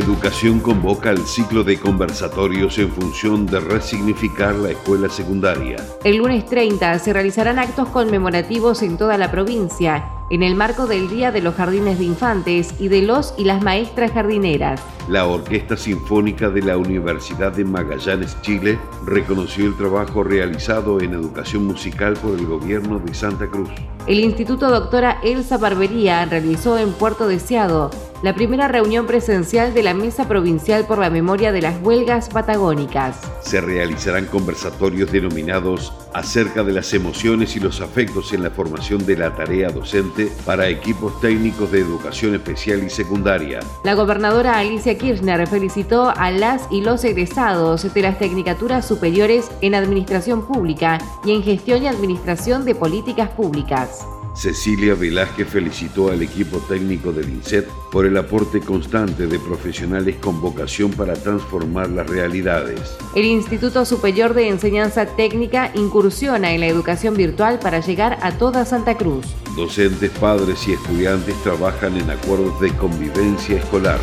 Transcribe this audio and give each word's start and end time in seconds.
Educación 0.00 0.60
convoca 0.60 1.10
al 1.10 1.18
ciclo 1.26 1.62
de 1.62 1.78
conversatorios 1.78 2.78
en 2.78 2.90
función 2.90 3.44
de 3.44 3.60
resignificar 3.60 4.54
la 4.54 4.70
escuela 4.70 5.10
secundaria. 5.10 5.76
El 6.04 6.16
lunes 6.16 6.46
30 6.46 6.98
se 6.98 7.12
realizarán 7.12 7.58
actos 7.58 7.86
conmemorativos 7.90 8.80
en 8.80 8.96
toda 8.96 9.18
la 9.18 9.30
provincia 9.30 10.02
en 10.30 10.44
el 10.44 10.54
marco 10.54 10.86
del 10.86 11.10
Día 11.10 11.32
de 11.32 11.42
los 11.42 11.54
Jardines 11.56 11.98
de 11.98 12.04
Infantes 12.04 12.74
y 12.78 12.88
de 12.88 13.02
los 13.02 13.34
y 13.36 13.44
las 13.44 13.62
maestras 13.62 14.12
jardineras. 14.12 14.80
La 15.08 15.26
Orquesta 15.26 15.76
Sinfónica 15.76 16.48
de 16.48 16.62
la 16.62 16.78
Universidad 16.78 17.52
de 17.52 17.64
Magallanes, 17.64 18.40
Chile, 18.40 18.78
reconoció 19.04 19.66
el 19.66 19.76
trabajo 19.76 20.22
realizado 20.22 21.00
en 21.00 21.14
educación 21.14 21.66
musical 21.66 22.14
por 22.14 22.38
el 22.38 22.46
gobierno 22.46 23.00
de 23.00 23.12
Santa 23.12 23.48
Cruz. 23.48 23.68
El 24.06 24.20
Instituto 24.20 24.70
Doctora 24.70 25.18
Elsa 25.22 25.58
Barbería 25.58 26.24
realizó 26.24 26.78
en 26.78 26.92
Puerto 26.92 27.26
Deseado 27.26 27.90
la 28.22 28.34
primera 28.34 28.68
reunión 28.68 29.06
presencial 29.06 29.72
de 29.72 29.82
la 29.82 29.94
Mesa 29.94 30.28
Provincial 30.28 30.84
por 30.86 30.98
la 30.98 31.08
Memoria 31.08 31.52
de 31.52 31.62
las 31.62 31.80
Huelgas 31.82 32.28
Patagónicas. 32.28 33.18
Se 33.40 33.60
realizarán 33.60 34.26
conversatorios 34.26 35.10
denominados 35.10 35.92
acerca 36.12 36.62
de 36.62 36.72
las 36.72 36.92
emociones 36.92 37.56
y 37.56 37.60
los 37.60 37.80
afectos 37.80 38.32
en 38.34 38.42
la 38.42 38.50
formación 38.50 39.06
de 39.06 39.16
la 39.16 39.34
tarea 39.34 39.70
docente 39.70 40.30
para 40.44 40.68
equipos 40.68 41.18
técnicos 41.20 41.72
de 41.72 41.80
educación 41.80 42.34
especial 42.34 42.84
y 42.84 42.90
secundaria. 42.90 43.60
La 43.84 43.94
gobernadora 43.94 44.58
Alicia 44.58 44.98
Kirchner 44.98 45.46
felicitó 45.46 46.12
a 46.14 46.30
las 46.30 46.66
y 46.70 46.82
los 46.82 47.04
egresados 47.04 47.92
de 47.94 48.02
las 48.02 48.18
Tecnicaturas 48.18 48.86
Superiores 48.86 49.50
en 49.62 49.74
Administración 49.74 50.46
Pública 50.46 50.98
y 51.24 51.32
en 51.32 51.42
Gestión 51.42 51.82
y 51.82 51.86
Administración 51.86 52.64
de 52.66 52.74
Políticas 52.74 53.30
Públicas. 53.30 54.04
Cecilia 54.34 54.94
Velázquez 54.94 55.48
felicitó 55.48 56.10
al 56.10 56.22
equipo 56.22 56.58
técnico 56.58 57.12
del 57.12 57.28
INSET 57.28 57.66
por 57.90 58.06
el 58.06 58.16
aporte 58.16 58.60
constante 58.60 59.26
de 59.26 59.38
profesionales 59.38 60.16
con 60.16 60.40
vocación 60.40 60.90
para 60.92 61.14
transformar 61.14 61.90
las 61.90 62.08
realidades. 62.08 62.96
El 63.14 63.24
Instituto 63.24 63.84
Superior 63.84 64.34
de 64.34 64.48
Enseñanza 64.48 65.06
Técnica 65.06 65.72
incursiona 65.74 66.52
en 66.52 66.60
la 66.60 66.66
educación 66.66 67.16
virtual 67.16 67.58
para 67.58 67.80
llegar 67.80 68.18
a 68.22 68.32
toda 68.32 68.64
Santa 68.64 68.96
Cruz. 68.96 69.26
Docentes, 69.56 70.10
padres 70.12 70.66
y 70.68 70.72
estudiantes 70.72 71.34
trabajan 71.42 71.96
en 71.96 72.10
acuerdos 72.10 72.60
de 72.60 72.72
convivencia 72.76 73.58
escolar. 73.58 73.98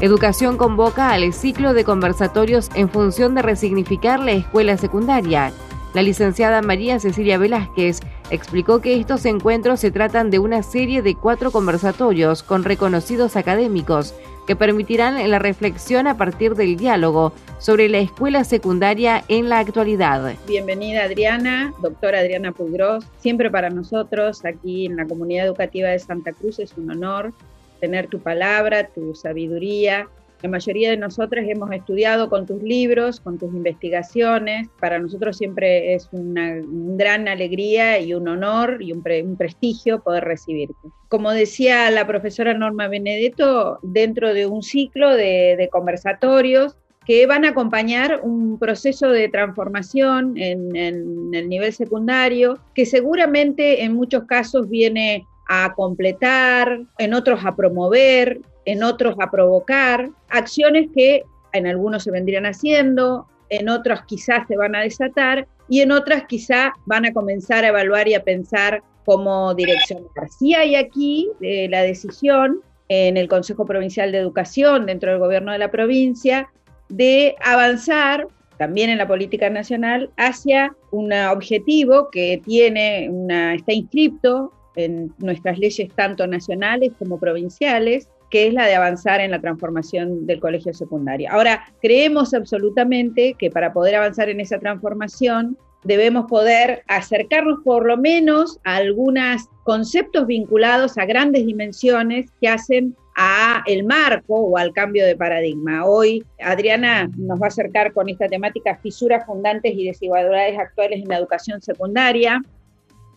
Educación 0.00 0.58
convoca 0.58 1.10
al 1.10 1.32
ciclo 1.32 1.74
de 1.74 1.82
conversatorios 1.82 2.70
en 2.76 2.88
función 2.88 3.34
de 3.34 3.42
resignificar 3.42 4.20
la 4.20 4.30
escuela 4.30 4.76
secundaria. 4.76 5.50
La 5.92 6.02
licenciada 6.02 6.62
María 6.62 7.00
Cecilia 7.00 7.36
Velázquez 7.36 7.98
explicó 8.30 8.80
que 8.80 8.94
estos 8.94 9.26
encuentros 9.26 9.80
se 9.80 9.90
tratan 9.90 10.30
de 10.30 10.38
una 10.38 10.62
serie 10.62 11.02
de 11.02 11.16
cuatro 11.16 11.50
conversatorios 11.50 12.44
con 12.44 12.62
reconocidos 12.62 13.34
académicos 13.34 14.14
que 14.46 14.54
permitirán 14.54 15.28
la 15.28 15.40
reflexión 15.40 16.06
a 16.06 16.16
partir 16.16 16.54
del 16.54 16.76
diálogo 16.76 17.32
sobre 17.58 17.88
la 17.88 17.98
escuela 17.98 18.44
secundaria 18.44 19.24
en 19.26 19.48
la 19.48 19.58
actualidad. 19.58 20.36
Bienvenida 20.46 21.02
Adriana, 21.02 21.74
doctora 21.82 22.20
Adriana 22.20 22.52
Pudros. 22.52 23.04
Siempre 23.18 23.50
para 23.50 23.68
nosotros 23.68 24.44
aquí 24.44 24.86
en 24.86 24.94
la 24.94 25.06
comunidad 25.06 25.46
educativa 25.46 25.88
de 25.88 25.98
Santa 25.98 26.32
Cruz 26.32 26.60
es 26.60 26.76
un 26.76 26.88
honor 26.92 27.32
tener 27.80 28.08
tu 28.08 28.20
palabra, 28.20 28.88
tu 28.88 29.14
sabiduría 29.14 30.08
la 30.42 30.48
mayoría 30.48 30.90
de 30.90 30.96
nosotras 30.96 31.46
hemos 31.48 31.72
estudiado 31.72 32.30
con 32.30 32.46
tus 32.46 32.62
libros, 32.62 33.18
con 33.18 33.38
tus 33.38 33.52
investigaciones. 33.52 34.68
Para 34.78 35.00
nosotros 35.00 35.36
siempre 35.36 35.94
es 35.94 36.08
una, 36.12 36.60
gran 36.62 37.26
alegría 37.26 37.98
y 37.98 38.14
un 38.14 38.28
honor 38.28 38.78
y 38.80 38.92
un, 38.92 39.02
prestigio 39.02 40.00
poder 40.00 40.24
recibirte. 40.24 40.76
Como 41.08 41.32
decía 41.32 41.90
la 41.90 42.06
profesora 42.06 42.54
Norma 42.54 42.86
Benedetto, 42.86 43.80
dentro 43.82 44.32
de 44.32 44.46
un 44.46 44.62
ciclo 44.62 45.16
de, 45.16 45.68
conversatorios 45.72 46.76
que 47.04 47.26
van 47.26 47.44
a 47.44 47.50
acompañar 47.50 48.20
un 48.22 48.58
proceso 48.58 49.08
de 49.08 49.28
transformación 49.28 50.36
en 50.36 50.76
el 50.76 51.48
nivel 51.48 51.72
secundario, 51.72 52.58
que 52.74 52.86
seguramente 52.86 53.82
en 53.82 53.94
muchos 53.94 54.24
casos 54.24 54.68
viene 54.68 55.26
a 55.48 55.72
completar, 55.74 56.80
en 56.98 57.14
otros 57.14 57.44
a 57.44 57.56
promover, 57.56 58.40
en 58.66 58.82
otros 58.82 59.16
a 59.18 59.30
provocar, 59.30 60.10
acciones 60.28 60.88
que 60.94 61.22
en 61.52 61.66
algunos 61.66 62.04
se 62.04 62.10
vendrían 62.10 62.44
haciendo, 62.44 63.26
en 63.48 63.68
otros 63.68 64.02
quizás 64.06 64.46
se 64.46 64.56
van 64.56 64.74
a 64.74 64.80
desatar 64.80 65.48
y 65.68 65.80
en 65.80 65.90
otras 65.90 66.24
quizás 66.24 66.70
van 66.84 67.06
a 67.06 67.12
comenzar 67.12 67.64
a 67.64 67.68
evaluar 67.68 68.08
y 68.08 68.14
a 68.14 68.22
pensar 68.22 68.82
cómo 69.04 69.54
direccionar. 69.54 70.28
Sí 70.38 70.54
hay 70.54 70.74
aquí 70.74 71.30
eh, 71.40 71.68
la 71.70 71.82
decisión 71.82 72.60
en 72.88 73.16
el 73.16 73.28
Consejo 73.28 73.64
Provincial 73.64 74.12
de 74.12 74.18
Educación, 74.18 74.86
dentro 74.86 75.10
del 75.10 75.18
gobierno 75.18 75.52
de 75.52 75.58
la 75.58 75.70
provincia, 75.70 76.50
de 76.88 77.36
avanzar 77.42 78.28
también 78.58 78.90
en 78.90 78.98
la 78.98 79.06
política 79.06 79.48
nacional 79.48 80.10
hacia 80.16 80.74
un 80.90 81.12
objetivo 81.12 82.10
que 82.10 82.42
tiene 82.44 83.08
una, 83.10 83.54
está 83.54 83.72
inscrito 83.72 84.52
en 84.76 85.12
nuestras 85.18 85.58
leyes 85.58 85.88
tanto 85.94 86.26
nacionales 86.26 86.92
como 86.98 87.18
provinciales, 87.18 88.08
que 88.30 88.48
es 88.48 88.54
la 88.54 88.66
de 88.66 88.74
avanzar 88.74 89.20
en 89.20 89.30
la 89.30 89.40
transformación 89.40 90.26
del 90.26 90.40
colegio 90.40 90.74
secundario. 90.74 91.28
Ahora, 91.30 91.64
creemos 91.80 92.34
absolutamente 92.34 93.34
que 93.38 93.50
para 93.50 93.72
poder 93.72 93.96
avanzar 93.96 94.28
en 94.28 94.40
esa 94.40 94.58
transformación 94.58 95.56
debemos 95.84 96.26
poder 96.26 96.82
acercarnos 96.88 97.60
por 97.64 97.86
lo 97.86 97.96
menos 97.96 98.58
a 98.64 98.76
algunos 98.76 99.48
conceptos 99.64 100.26
vinculados 100.26 100.98
a 100.98 101.06
grandes 101.06 101.46
dimensiones 101.46 102.30
que 102.40 102.48
hacen 102.48 102.96
a 103.16 103.62
el 103.66 103.84
marco 103.84 104.34
o 104.34 104.56
al 104.56 104.72
cambio 104.72 105.04
de 105.04 105.16
paradigma. 105.16 105.84
Hoy 105.84 106.24
Adriana 106.40 107.10
nos 107.16 107.40
va 107.40 107.46
a 107.46 107.48
acercar 107.48 107.92
con 107.92 108.08
esta 108.08 108.28
temática 108.28 108.78
fisuras 108.82 109.26
fundantes 109.26 109.72
y 109.74 109.86
desigualdades 109.86 110.58
actuales 110.58 111.02
en 111.02 111.08
la 111.08 111.18
educación 111.18 111.60
secundaria 111.60 112.40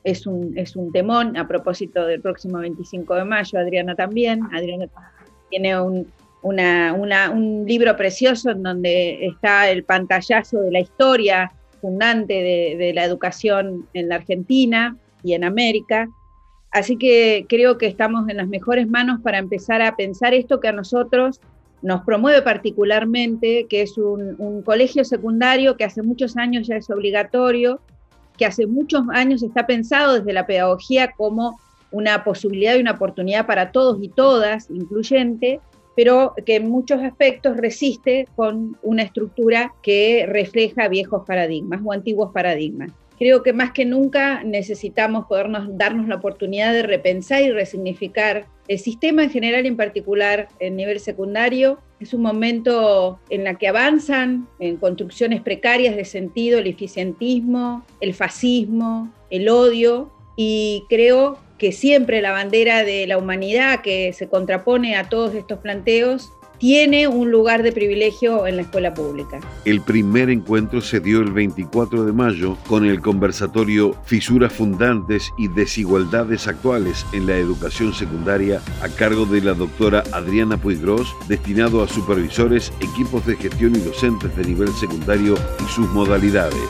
es 0.03 0.25
un, 0.25 0.57
es 0.57 0.75
un 0.75 0.91
temón 0.91 1.38
a 1.38 1.47
propósito 1.47 2.06
del 2.06 2.22
próximo 2.22 2.59
25 2.59 3.16
de 3.16 3.25
mayo, 3.25 3.59
Adriana 3.59 3.95
también. 3.95 4.41
Adriana 4.51 4.88
tiene 5.50 5.79
un, 5.79 6.07
un 6.41 7.66
libro 7.67 7.95
precioso 7.95 8.51
en 8.51 8.63
donde 8.63 9.25
está 9.25 9.69
el 9.69 9.84
pantallazo 9.84 10.61
de 10.61 10.72
la 10.72 10.79
historia 10.79 11.51
fundante 11.81 12.34
de, 12.34 12.75
de, 12.78 12.94
la 12.94 13.06
educación 13.06 13.88
en 13.94 14.09
la 14.09 14.16
Argentina 14.16 14.95
y 15.23 15.34
en 15.34 15.44
América. 15.44 16.09
Así 16.72 16.95
que 16.97 17.45
creo 17.50 17.78
que 17.78 17.88
estamos 17.88 18.29
en 18.29 18.38
las 18.38 18.47
mejores 18.47 18.88
manos 18.88 19.19
para 19.22 19.40
empezar 19.40 19.81
a 19.81 19.95
pensar 19.95 20.34
esto 20.34 20.59
que 20.59 20.69
a 20.69 20.72
nosotros 20.73 21.41
nos 21.81 22.01
promueve 22.03 22.44
particularmente, 22.44 23.66
que 23.67 23.81
es 23.81 23.97
un, 23.97 24.35
un 24.38 24.61
colegio 24.61 25.03
secundario 25.03 25.75
que 25.78 25.84
hace 25.84 26.03
muchos 26.03 26.38
años 26.38 26.67
ya 26.67 26.75
es 26.75 26.90
obligatorio, 26.90 27.81
que 28.38 28.46
hace 28.46 28.68
muchos 28.68 29.03
años 29.12 29.44
está 29.44 29.68
pensado 29.68 30.16
desde 30.16 30.34
la 30.34 30.46
pedagogía 30.46 31.12
como 31.12 31.59
una 31.92 32.24
posibilidad 32.24 32.75
y 32.75 32.81
una 32.81 32.92
oportunidad 32.92 33.46
para 33.46 33.72
todos 33.72 34.02
y 34.02 34.09
todas, 34.09 34.70
incluyente, 34.70 35.59
pero 35.96 36.34
que 36.46 36.55
en 36.55 36.70
muchos 36.70 37.02
aspectos 37.02 37.58
resiste 37.58 38.28
con 38.35 38.78
una 38.82 39.03
estructura 39.03 39.73
que 39.84 40.26
refleja 40.28 40.88
viejos 40.88 41.23
paradigmas 41.28 41.82
o 41.84 41.91
antiguos 41.91 42.32
paradigmas 42.32 42.91
creo 43.22 43.44
que 43.44 43.53
más 43.53 43.72
que 43.72 43.85
nunca 43.85 44.44
necesitamos 44.44 45.28
podernos 45.28 45.78
darnos 45.78 46.08
la 46.08 46.16
oportunidad 46.16 46.73
de 46.73 46.82
repensar 46.82 47.44
y 47.44 47.52
resignificar 47.52 48.47
el 48.68 48.79
sistema 48.79 49.23
en 49.23 49.29
general 49.29 49.68
en 49.68 49.78
particular 49.78 50.47
en 50.59 50.76
nivel 50.76 51.00
secundario. 51.00 51.78
Es 52.00 52.16
un 52.16 52.23
momento 52.23 53.20
en 53.29 53.44
la 53.44 53.59
que 53.59 53.68
avanzan 53.68 54.47
en 54.58 54.78
construcciones 54.78 55.40
precarias 55.41 55.96
de 55.96 56.03
sentido 56.03 56.58
el 56.58 56.66
eficientismo, 56.66 57.85
el 58.00 58.16
fascismo, 58.16 59.14
el 59.29 59.50
odio 59.50 60.12
y 60.35 60.85
creo 60.90 61.38
que 61.59 61.74
siempre 61.74 62.24
la 62.24 62.32
bandera 62.32 62.84
de 62.84 63.06
la 63.06 63.20
humanidad 63.20 63.82
que 63.84 64.14
se 64.14 64.29
contrapone 64.29 64.96
a 64.96 65.09
todos 65.09 65.35
estos 65.35 65.59
planteos 65.59 66.32
tiene 66.61 67.08
un 67.08 67.31
lugar 67.31 67.63
de 67.63 67.72
privilegio 67.72 68.46
en 68.46 68.58
la 68.58 68.61
escuela 68.61 68.93
pública. 68.93 69.40
El 69.66 69.81
primer 69.81 70.29
encuentro 70.29 70.79
se 70.79 70.99
dio 70.99 71.19
el 71.22 71.31
24 71.31 72.05
de 72.05 72.13
mayo 72.13 72.55
con 72.67 72.85
el 72.85 73.02
conversatorio 73.02 73.96
Fisuras 74.05 74.53
fundantes 74.53 75.34
y 75.40 75.47
desigualdades 75.47 76.47
actuales 76.47 77.03
en 77.13 77.25
la 77.25 77.35
educación 77.35 77.96
secundaria 77.96 78.61
a 78.84 78.90
cargo 78.90 79.25
de 79.25 79.41
la 79.41 79.55
doctora 79.55 80.03
Adriana 80.11 80.55
Puigros, 80.55 81.16
destinado 81.28 81.81
a 81.81 81.87
supervisores, 81.87 82.72
equipos 82.79 83.25
de 83.25 83.37
gestión 83.37 83.75
y 83.75 83.79
docentes 83.79 84.35
de 84.37 84.43
nivel 84.43 84.69
secundario 84.73 85.34
y 85.66 85.67
sus 85.67 85.90
modalidades. 85.90 86.61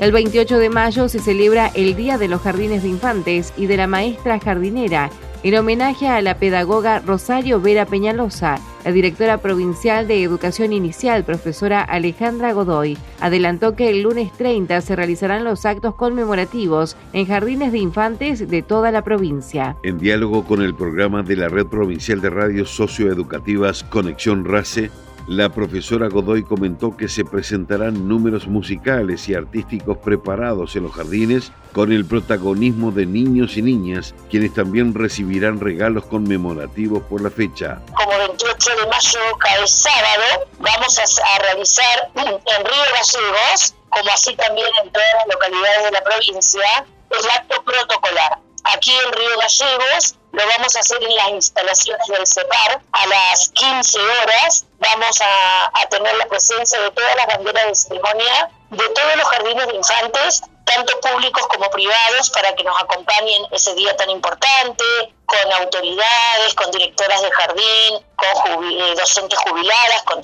El 0.00 0.12
28 0.12 0.56
de 0.58 0.70
mayo 0.70 1.08
se 1.08 1.18
celebra 1.18 1.72
el 1.74 1.96
Día 1.96 2.16
de 2.16 2.28
los 2.28 2.42
Jardines 2.42 2.84
de 2.84 2.90
Infantes 2.90 3.52
y 3.56 3.66
de 3.66 3.76
la 3.76 3.88
Maestra 3.88 4.38
Jardinera 4.38 5.10
en 5.44 5.54
homenaje 5.58 6.08
a 6.08 6.22
la 6.22 6.38
pedagoga 6.38 7.00
Rosario 7.00 7.60
Vera 7.60 7.84
Peñalosa, 7.84 8.58
la 8.82 8.92
directora 8.92 9.36
provincial 9.38 10.08
de 10.08 10.22
Educación 10.22 10.72
Inicial, 10.72 11.22
profesora 11.22 11.82
Alejandra 11.82 12.54
Godoy, 12.54 12.96
adelantó 13.20 13.76
que 13.76 13.90
el 13.90 14.02
lunes 14.02 14.32
30 14.38 14.80
se 14.80 14.96
realizarán 14.96 15.44
los 15.44 15.66
actos 15.66 15.96
conmemorativos 15.96 16.96
en 17.12 17.26
jardines 17.26 17.72
de 17.72 17.78
infantes 17.78 18.48
de 18.48 18.62
toda 18.62 18.90
la 18.90 19.04
provincia. 19.04 19.76
En 19.82 19.98
diálogo 19.98 20.46
con 20.46 20.62
el 20.62 20.74
programa 20.74 21.22
de 21.22 21.36
la 21.36 21.48
Red 21.48 21.66
Provincial 21.66 22.22
de 22.22 22.30
Radios 22.30 22.70
Socioeducativas 22.70 23.84
Conexión 23.84 24.46
RACE, 24.46 24.90
la 25.26 25.48
profesora 25.48 26.08
Godoy 26.08 26.44
comentó 26.44 26.96
que 26.96 27.08
se 27.08 27.24
presentarán 27.24 28.08
números 28.08 28.46
musicales 28.46 29.26
y 29.28 29.34
artísticos 29.34 29.96
preparados 29.98 30.76
en 30.76 30.82
los 30.82 30.92
jardines 30.92 31.50
con 31.72 31.92
el 31.92 32.04
protagonismo 32.04 32.90
de 32.92 33.06
niños 33.06 33.56
y 33.56 33.62
niñas, 33.62 34.14
quienes 34.30 34.52
también 34.52 34.94
recibirán 34.94 35.60
regalos 35.60 36.04
conmemorativos 36.06 37.02
por 37.04 37.22
la 37.22 37.30
fecha. 37.30 37.80
Como 37.96 38.18
28 38.18 38.70
de 38.70 38.86
mayo 38.86 39.20
cae 39.40 39.66
sábado, 39.66 40.46
vamos 40.58 40.98
a, 40.98 41.38
realizar 41.42 42.10
en 42.16 42.26
Río 42.26 42.84
Gallegos, 42.92 43.74
como 43.88 44.10
así 44.10 44.36
también 44.36 44.68
en 44.82 44.92
todas 44.92 45.08
las 45.18 45.34
localidades 45.34 45.84
de 45.84 45.90
la 45.90 46.02
provincia, 46.02 46.86
el 47.10 47.30
acto 47.30 47.64
protocolar. 47.64 48.38
Aquí 48.74 48.92
en 48.92 49.12
Río 49.12 49.38
Gallegos 49.38 50.16
lo 50.32 50.42
vamos 50.56 50.74
a 50.74 50.80
hacer 50.80 51.02
en 51.02 51.14
las 51.14 51.28
instalaciones 51.28 52.06
del 52.08 52.26
CEPAR 52.26 52.82
a 52.92 53.06
las 53.06 53.48
15 53.50 53.98
horas. 54.00 54.66
Vamos 54.92 55.20
a, 55.20 55.70
a 55.82 55.86
tener 55.88 56.14
la 56.16 56.26
presencia 56.26 56.80
de 56.80 56.90
todas 56.90 57.16
las 57.16 57.26
banderas 57.26 57.66
de 57.66 57.74
ceremonia 57.74 58.50
de 58.70 58.88
todos 58.88 59.16
los 59.16 59.28
jardines 59.28 59.66
de 59.68 59.76
infantes, 59.76 60.42
tanto 60.64 60.98
públicos 61.00 61.46
como 61.48 61.70
privados, 61.70 62.30
para 62.30 62.54
que 62.54 62.64
nos 62.64 62.80
acompañen 62.82 63.46
ese 63.52 63.74
día 63.74 63.96
tan 63.96 64.10
importante, 64.10 64.84
con 65.26 65.52
autoridades, 65.52 66.54
con 66.54 66.70
directoras 66.70 67.22
de 67.22 67.30
jardín, 67.30 68.06
con 68.16 68.70
eh, 68.70 68.94
docentes 68.94 69.38
jubiladas, 69.40 70.02
con, 70.04 70.22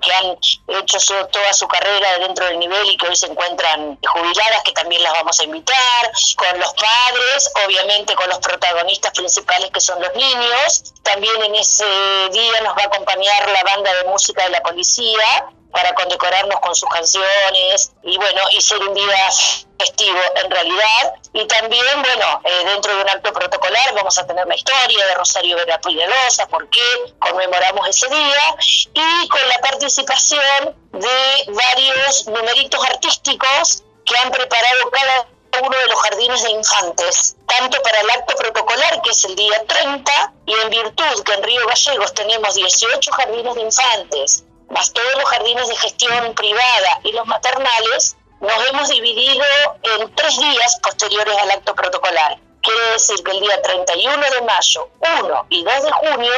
que 0.00 0.12
han 0.12 0.36
hecho 0.80 1.26
toda 1.26 1.52
su 1.52 1.68
carrera 1.68 2.18
dentro 2.18 2.46
del 2.46 2.58
nivel 2.58 2.90
y 2.90 2.96
que 2.96 3.08
hoy 3.08 3.16
se 3.16 3.26
encuentran 3.26 3.98
jubiladas, 4.06 4.62
que 4.64 4.72
también 4.72 5.02
las 5.02 5.12
vamos 5.12 5.38
a 5.40 5.44
invitar, 5.44 6.12
con 6.36 6.58
los 6.58 6.72
padres, 6.74 7.52
obviamente 7.66 8.14
con 8.14 8.28
los 8.28 8.38
protagonistas 8.38 9.12
principales 9.12 9.70
que 9.70 9.80
son 9.80 10.00
los 10.00 10.14
niños. 10.14 10.94
También 11.02 11.42
en 11.42 11.54
ese 11.54 11.86
día 12.32 12.60
nos 12.62 12.76
va 12.76 12.82
a 12.82 12.86
acompañar 12.86 13.48
la 13.50 13.62
banda 13.64 13.92
de 13.94 14.04
música 14.04 14.44
de 14.44 14.50
la 14.50 14.62
policía 14.62 15.50
para 15.72 15.94
condecorarnos 15.94 16.60
con 16.60 16.74
sus 16.74 16.88
canciones 16.88 17.92
y 18.02 18.16
bueno, 18.16 18.42
y 18.52 18.60
ser 18.60 18.78
un 18.82 18.94
día 18.94 19.30
festivo 19.78 20.18
en 20.42 20.50
realidad. 20.50 21.14
Y 21.32 21.46
también, 21.46 22.02
bueno, 22.02 22.40
eh, 22.44 22.64
dentro 22.66 22.94
de 22.94 23.02
un 23.02 23.08
acto 23.08 23.32
protocolar 23.32 23.94
vamos 23.94 24.18
a 24.18 24.26
tener 24.26 24.46
la 24.46 24.54
historia 24.54 25.06
de 25.06 25.14
Rosario 25.14 25.56
Vera 25.56 25.80
Puigalosa, 25.80 26.46
por 26.48 26.68
qué 26.70 27.14
conmemoramos 27.18 27.88
ese 27.88 28.08
día, 28.08 28.56
y 28.94 29.28
con 29.28 29.48
la 29.48 29.58
participación 29.58 30.76
de 30.92 31.44
varios 31.48 32.26
numeritos 32.26 32.84
artísticos 32.84 33.82
que 34.04 34.16
han 34.18 34.30
preparado 34.30 34.90
cada 34.90 35.26
uno 35.62 35.76
de 35.76 35.86
los 35.88 36.00
jardines 36.00 36.42
de 36.42 36.50
infantes, 36.50 37.36
tanto 37.46 37.82
para 37.82 38.00
el 38.00 38.10
acto 38.10 38.34
protocolar, 38.36 39.02
que 39.02 39.10
es 39.10 39.24
el 39.24 39.34
día 39.34 39.64
30, 39.66 40.32
y 40.46 40.54
en 40.54 40.70
virtud 40.70 41.22
que 41.24 41.32
en 41.32 41.42
Río 41.42 41.66
Gallegos 41.66 42.14
tenemos 42.14 42.54
18 42.54 43.12
jardines 43.12 43.54
de 43.54 43.62
infantes, 43.62 44.44
más 44.70 44.92
todos 44.92 45.14
los 45.14 45.24
jardines 45.24 45.68
de 45.68 45.76
gestión 45.76 46.34
privada 46.34 47.00
y 47.04 47.12
los 47.12 47.26
maternales, 47.26 48.16
nos 48.40 48.68
hemos 48.68 48.88
dividido 48.88 49.44
en 49.82 50.14
tres 50.14 50.38
días 50.38 50.78
posteriores 50.82 51.36
al 51.42 51.50
acto 51.50 51.74
protocolar. 51.74 52.38
Quiere 52.62 52.92
decir 52.92 53.16
que 53.24 53.30
el 53.30 53.40
día 53.40 53.62
31 53.62 54.16
de 54.16 54.42
mayo, 54.42 54.88
1 55.24 55.46
y 55.48 55.64
2 55.64 55.82
de 55.82 55.92
junio 55.92 56.32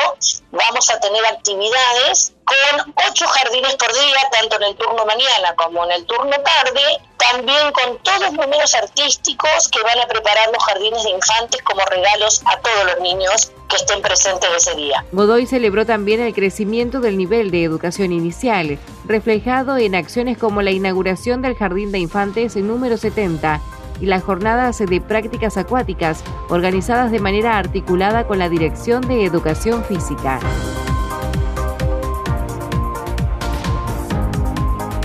vamos 0.53 0.91
a 0.91 1.01
tener 1.01 1.25
actividades 1.27 2.33
con 2.45 2.95
ocho 3.09 3.27
jardines 3.27 3.75
por 3.75 3.93
día, 3.93 4.17
tanto 4.31 4.57
en 4.57 4.63
el 4.65 4.77
turno 4.77 5.05
mañana 5.05 5.55
como 5.57 5.85
en 5.85 5.93
el 5.93 6.07
turno 6.07 6.31
tarde, 6.31 6.83
también 7.17 7.73
con 7.73 7.99
todos 7.99 8.21
los 8.21 8.33
números 8.35 8.75
artísticos 8.75 9.69
que 9.69 9.83
van 9.83 9.99
a 9.99 10.07
preparar 10.07 10.49
los 10.53 10.63
jardines 10.63 11.03
de 11.03 11.11
infantes 11.11 11.61
como 11.63 11.85
regalos 11.87 12.43
a 12.47 12.59
todos 12.61 12.85
los 12.87 13.01
niños 13.01 13.51
que 13.69 13.77
estén 13.77 14.01
presentes 14.03 14.49
ese 14.57 14.77
día. 14.77 15.05
Godoy 15.13 15.47
celebró 15.47 15.87
también 15.87 16.21
el 16.21 16.35
crecimiento 16.35 17.01
del 17.01 17.17
nivel 17.17 17.51
de 17.51 17.65
educación 17.65 18.13
inicial, 18.13 18.79
reflejado 19.07 19.77
en 19.77 19.95
acciones 19.95 20.39
como 20.39 20.63
la 20.63 20.71
inauguración 20.71 21.43
del 21.43 21.57
Jardín 21.57 21.91
de 21.91 21.99
Infantes 21.99 22.55
número 22.57 22.97
70 22.97 23.61
y 24.03 24.07
las 24.07 24.25
jornadas 24.25 24.79
de 24.79 25.01
prácticas 25.01 25.57
acuáticas 25.57 26.25
organizadas 26.51 27.13
de 27.13 27.21
manera 27.21 27.57
articulada 27.57 28.27
con 28.27 28.41
la 28.41 28.49
Dirección 28.49 29.01
de 29.07 29.25
Educación 29.25 29.85
Física. 29.85 30.41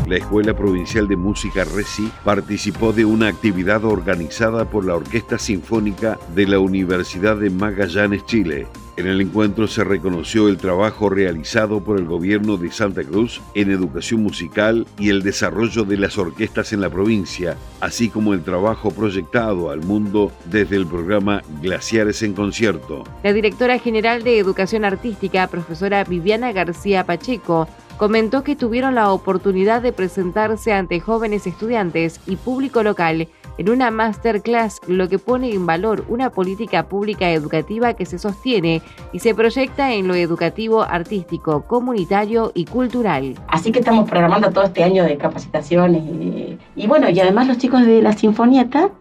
La 0.08 0.16
Escuela 0.16 0.56
Provincial 0.56 1.08
de 1.08 1.16
Música 1.16 1.64
RECI 1.64 2.12
participó 2.24 2.92
de 2.92 3.06
una 3.06 3.28
actividad 3.28 3.86
organizada 3.86 4.66
por 4.66 4.84
la 4.86 4.96
Orquesta 4.96 5.38
Sinfónica 5.38 6.18
de 6.34 6.48
la 6.48 6.60
Universidad 6.60 7.36
de 7.36 7.50
Magallanes, 7.50 8.26
Chile, 8.26 8.68
en 8.98 9.06
el 9.06 9.22
encuentro 9.22 9.68
se 9.68 9.84
reconoció 9.84 10.48
el 10.48 10.58
trabajo 10.58 11.10
realizado 11.10 11.84
por 11.84 12.00
el 12.00 12.06
gobierno 12.06 12.58
de 12.58 12.72
Santa 12.72 13.04
Cruz 13.04 13.42
en 13.54 13.70
educación 13.70 14.24
musical 14.24 14.88
y 14.98 15.10
el 15.10 15.22
desarrollo 15.22 15.84
de 15.84 15.98
las 15.98 16.18
orquestas 16.18 16.74
en 16.74 16.82
la 16.82 16.90
provincia, 16.90 17.56
así 17.80 18.10
como 18.10 18.34
el 18.34 18.44
trabajo 18.44 18.90
proyectado 18.90 19.70
al 19.70 19.82
mundo 19.82 20.32
desde 20.46 20.78
el 20.78 20.88
programa 20.88 21.44
Glaciares 21.62 22.24
en 22.24 22.34
Concierto. 22.34 23.04
La 23.24 23.34
directora 23.34 23.78
general 23.78 24.24
de 24.24 24.40
Educación 24.40 24.84
Artística, 24.84 25.48
profesora 25.48 26.04
Viviana 26.04 26.52
García 26.52 27.06
Pacheco, 27.06 27.68
comentó 27.98 28.44
que 28.44 28.56
tuvieron 28.56 28.96
la 28.96 29.12
oportunidad 29.12 29.82
de 29.82 29.92
presentarse 29.92 30.72
ante 30.72 31.00
jóvenes 31.00 31.48
estudiantes 31.48 32.20
y 32.28 32.36
público 32.36 32.84
local 32.84 33.28
en 33.58 33.70
una 33.70 33.92
masterclass, 33.92 34.80
lo 34.88 35.08
que 35.08 35.20
pone 35.20 35.52
en 35.52 35.66
valor 35.66 36.06
una 36.08 36.30
política 36.30 36.88
pública 36.88 37.30
educativa 37.32 37.94
que 37.94 38.06
se 38.06 38.20
sostiene 38.20 38.82
y 39.12 39.20
se 39.20 39.34
proyecta 39.34 39.94
en 39.94 40.08
lo 40.08 40.16
educativo, 40.16 40.84
artístico, 40.84 41.64
comunitario 41.64 42.52
y 42.54 42.66
cultural. 42.66 43.36
Así 43.48 43.72
que 43.72 43.80
estamos 43.80 44.10
programando 44.10 44.52
todo 44.52 44.66
este 44.66 44.84
año 44.84 45.04
de 45.04 45.18
capacitaciones 45.18 46.04
y, 46.76 46.88
bueno, 46.88 47.10
y 47.10 47.20
además 47.20 47.48
los 47.48 47.58
chicos 47.58 47.86
de 47.86 48.02
la 48.02 48.14
Sinfonieta, 48.14 48.92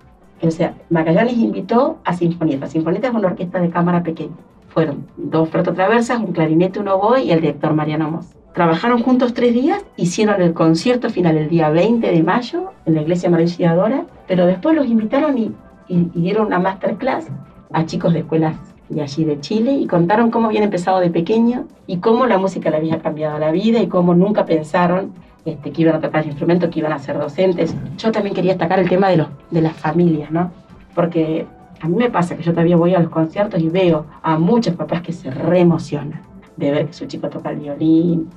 o 0.40 0.50
sea, 0.50 0.74
Magallanes 0.90 1.36
invitó 1.36 1.98
a 2.04 2.14
Sinfonieta. 2.14 2.66
Sinfonieta 2.66 3.08
es 3.08 3.14
una 3.14 3.28
orquesta 3.28 3.60
de 3.60 3.70
cámara 3.70 4.02
pequeña. 4.02 4.36
Fueron 4.76 5.06
dos 5.16 5.48
traversas, 5.50 6.20
un 6.20 6.32
clarinete, 6.32 6.80
un 6.80 6.88
oboe 6.88 7.22
y 7.22 7.30
el 7.30 7.40
director 7.40 7.72
Mariano 7.72 8.10
Moss. 8.10 8.26
Trabajaron 8.52 9.02
juntos 9.02 9.32
tres 9.32 9.54
días, 9.54 9.82
hicieron 9.96 10.42
el 10.42 10.52
concierto 10.52 11.08
final 11.08 11.38
el 11.38 11.48
día 11.48 11.70
20 11.70 12.06
de 12.06 12.22
mayo 12.22 12.72
en 12.84 12.94
la 12.96 13.00
iglesia 13.00 13.30
María 13.30 14.04
pero 14.28 14.44
después 14.44 14.76
los 14.76 14.86
invitaron 14.86 15.38
y, 15.38 15.54
dieron 15.88 16.48
una 16.48 16.58
masterclass 16.58 17.28
a 17.72 17.86
chicos 17.86 18.12
de 18.12 18.18
escuelas 18.18 18.54
de 18.90 19.00
allí 19.00 19.24
de 19.24 19.40
Chile 19.40 19.72
y 19.72 19.86
contaron 19.86 20.30
cómo 20.30 20.48
habían 20.48 20.64
empezado 20.64 21.00
de 21.00 21.08
pequeño 21.08 21.64
y 21.86 21.96
cómo 21.96 22.26
la 22.26 22.36
música 22.36 22.68
le 22.68 22.76
había 22.76 22.98
cambiado 22.98 23.38
la 23.38 23.52
vida 23.52 23.80
y 23.80 23.86
cómo 23.86 24.14
nunca 24.14 24.44
pensaron 24.44 25.12
este, 25.46 25.72
que 25.72 25.80
iban 25.80 25.94
a 25.94 26.00
tocar 26.00 26.20
el 26.20 26.28
instrumento, 26.28 26.68
que 26.68 26.80
iban 26.80 26.92
a 26.92 26.98
ser 26.98 27.18
docentes. 27.18 27.74
Yo 27.96 28.12
también 28.12 28.34
quería 28.34 28.52
destacar 28.52 28.78
el 28.78 28.90
tema 28.90 29.08
de, 29.08 29.24
de 29.50 29.62
las 29.62 29.72
familias, 29.72 30.30
¿no? 30.30 30.50
Porque 30.94 31.46
a 31.80 31.88
mí 31.88 31.96
me 31.96 32.10
pasa 32.10 32.36
que 32.36 32.42
yo 32.42 32.52
todavía 32.52 32.76
voy 32.76 32.94
a 32.94 33.00
los 33.00 33.10
conciertos 33.10 33.60
y 33.60 33.68
veo 33.68 34.06
a 34.22 34.38
muchos 34.38 34.74
papás 34.74 35.02
que 35.02 35.12
se 35.12 35.30
reemocionan 35.30 36.22
de 36.56 36.70
ver 36.70 36.86
que 36.86 36.92
su 36.92 37.06
chico 37.06 37.28
toca 37.28 37.50
el 37.50 37.58
violín 37.58 38.30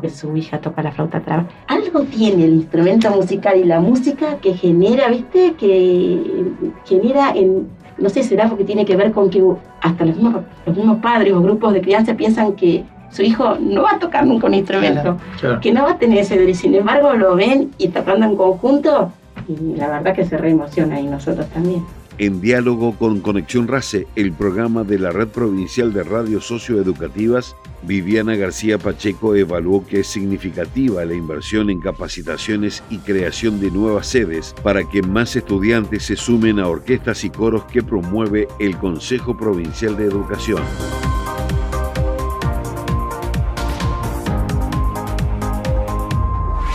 que 0.00 0.10
su 0.10 0.36
hija 0.36 0.58
toca 0.60 0.82
la 0.82 0.92
flauta 0.92 1.20
traba. 1.20 1.46
Algo 1.66 2.02
tiene 2.02 2.44
el 2.44 2.54
instrumento 2.54 3.10
musical 3.10 3.58
y 3.58 3.64
la 3.64 3.80
música 3.80 4.38
que 4.40 4.54
genera, 4.54 5.08
¿viste? 5.08 5.54
Que 5.54 6.52
genera 6.84 7.32
en, 7.34 7.68
no 7.98 8.08
sé, 8.08 8.22
será 8.22 8.48
porque 8.48 8.64
tiene 8.64 8.84
que 8.84 8.96
ver 8.96 9.12
con 9.12 9.30
que 9.30 9.42
hasta 9.80 10.04
los 10.04 10.16
mismos, 10.16 10.42
los 10.66 10.76
mismos 10.76 10.98
padres 11.00 11.32
o 11.32 11.42
grupos 11.42 11.72
de 11.72 11.80
crianza 11.80 12.14
piensan 12.14 12.52
que 12.52 12.84
su 13.10 13.22
hijo 13.22 13.56
no 13.60 13.82
va 13.82 13.92
a 13.92 13.98
tocar 13.98 14.26
nunca 14.26 14.46
un 14.48 14.54
instrumento, 14.54 15.18
que 15.60 15.72
no 15.72 15.84
va 15.84 15.92
a 15.92 15.98
tener 15.98 16.18
ese 16.18 16.36
derecho. 16.36 16.60
Sin 16.60 16.74
embargo, 16.74 17.12
lo 17.14 17.36
ven 17.36 17.70
y 17.78 17.88
tocando 17.88 18.26
en 18.26 18.36
conjunto 18.36 19.12
y 19.46 19.76
la 19.76 19.88
verdad 19.88 20.14
que 20.14 20.24
se 20.24 20.36
reemociona 20.36 20.98
y 21.00 21.06
nosotros 21.06 21.46
también. 21.50 21.84
En 22.16 22.40
diálogo 22.40 22.96
con 22.96 23.20
Conexión 23.20 23.66
RACE, 23.66 24.06
el 24.14 24.32
programa 24.32 24.84
de 24.84 25.00
la 25.00 25.10
Red 25.10 25.28
Provincial 25.28 25.92
de 25.92 26.04
Radios 26.04 26.46
Socioeducativas, 26.46 27.56
Viviana 27.82 28.36
García 28.36 28.78
Pacheco 28.78 29.34
evaluó 29.34 29.84
que 29.84 30.00
es 30.00 30.06
significativa 30.06 31.04
la 31.04 31.14
inversión 31.14 31.70
en 31.70 31.80
capacitaciones 31.80 32.84
y 32.88 32.98
creación 32.98 33.60
de 33.60 33.72
nuevas 33.72 34.06
sedes 34.06 34.54
para 34.62 34.88
que 34.88 35.02
más 35.02 35.34
estudiantes 35.34 36.04
se 36.04 36.14
sumen 36.14 36.60
a 36.60 36.68
orquestas 36.68 37.24
y 37.24 37.30
coros 37.30 37.64
que 37.64 37.82
promueve 37.82 38.46
el 38.60 38.78
Consejo 38.78 39.36
Provincial 39.36 39.96
de 39.96 40.04
Educación. 40.04 40.62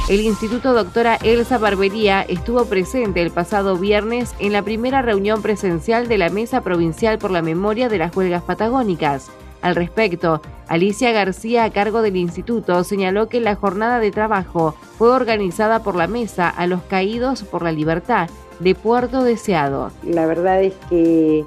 El 0.10 0.22
Instituto 0.22 0.74
Doctora 0.74 1.18
Elsa 1.24 1.60
Barbería 1.60 2.24
estuvo 2.24 2.66
presente 2.66 3.22
el 3.22 3.30
pasado 3.30 3.78
viernes 3.78 4.34
en 4.40 4.54
la 4.54 4.64
primera 4.64 5.04
reunión 5.04 5.44
presencial 5.44 6.08
de 6.08 6.18
la 6.18 6.30
Mesa 6.30 6.62
Provincial 6.62 7.20
por 7.20 7.30
la 7.30 7.44
Memoria 7.44 7.90
de 7.90 8.00
las 8.00 8.18
Huelgas 8.18 8.42
Patagónicas. 8.42 9.30
Al 9.62 9.76
respecto, 9.76 10.42
Alicia 10.68 11.12
García, 11.12 11.64
a 11.64 11.70
cargo 11.70 12.02
del 12.02 12.18
instituto, 12.18 12.84
señaló 12.84 13.30
que 13.30 13.40
la 13.40 13.54
jornada 13.54 14.00
de 14.00 14.10
trabajo 14.10 14.74
fue 14.98 15.12
organizada 15.12 15.84
por 15.84 15.96
la 15.96 16.08
Mesa 16.08 16.50
a 16.50 16.66
los 16.66 16.82
Caídos 16.82 17.44
por 17.44 17.62
la 17.62 17.72
Libertad 17.72 18.32
de 18.60 18.74
Puerto 18.74 19.24
Deseado. 19.24 19.92
La 20.04 20.26
verdad 20.26 20.64
es 20.64 20.74
que 20.90 21.46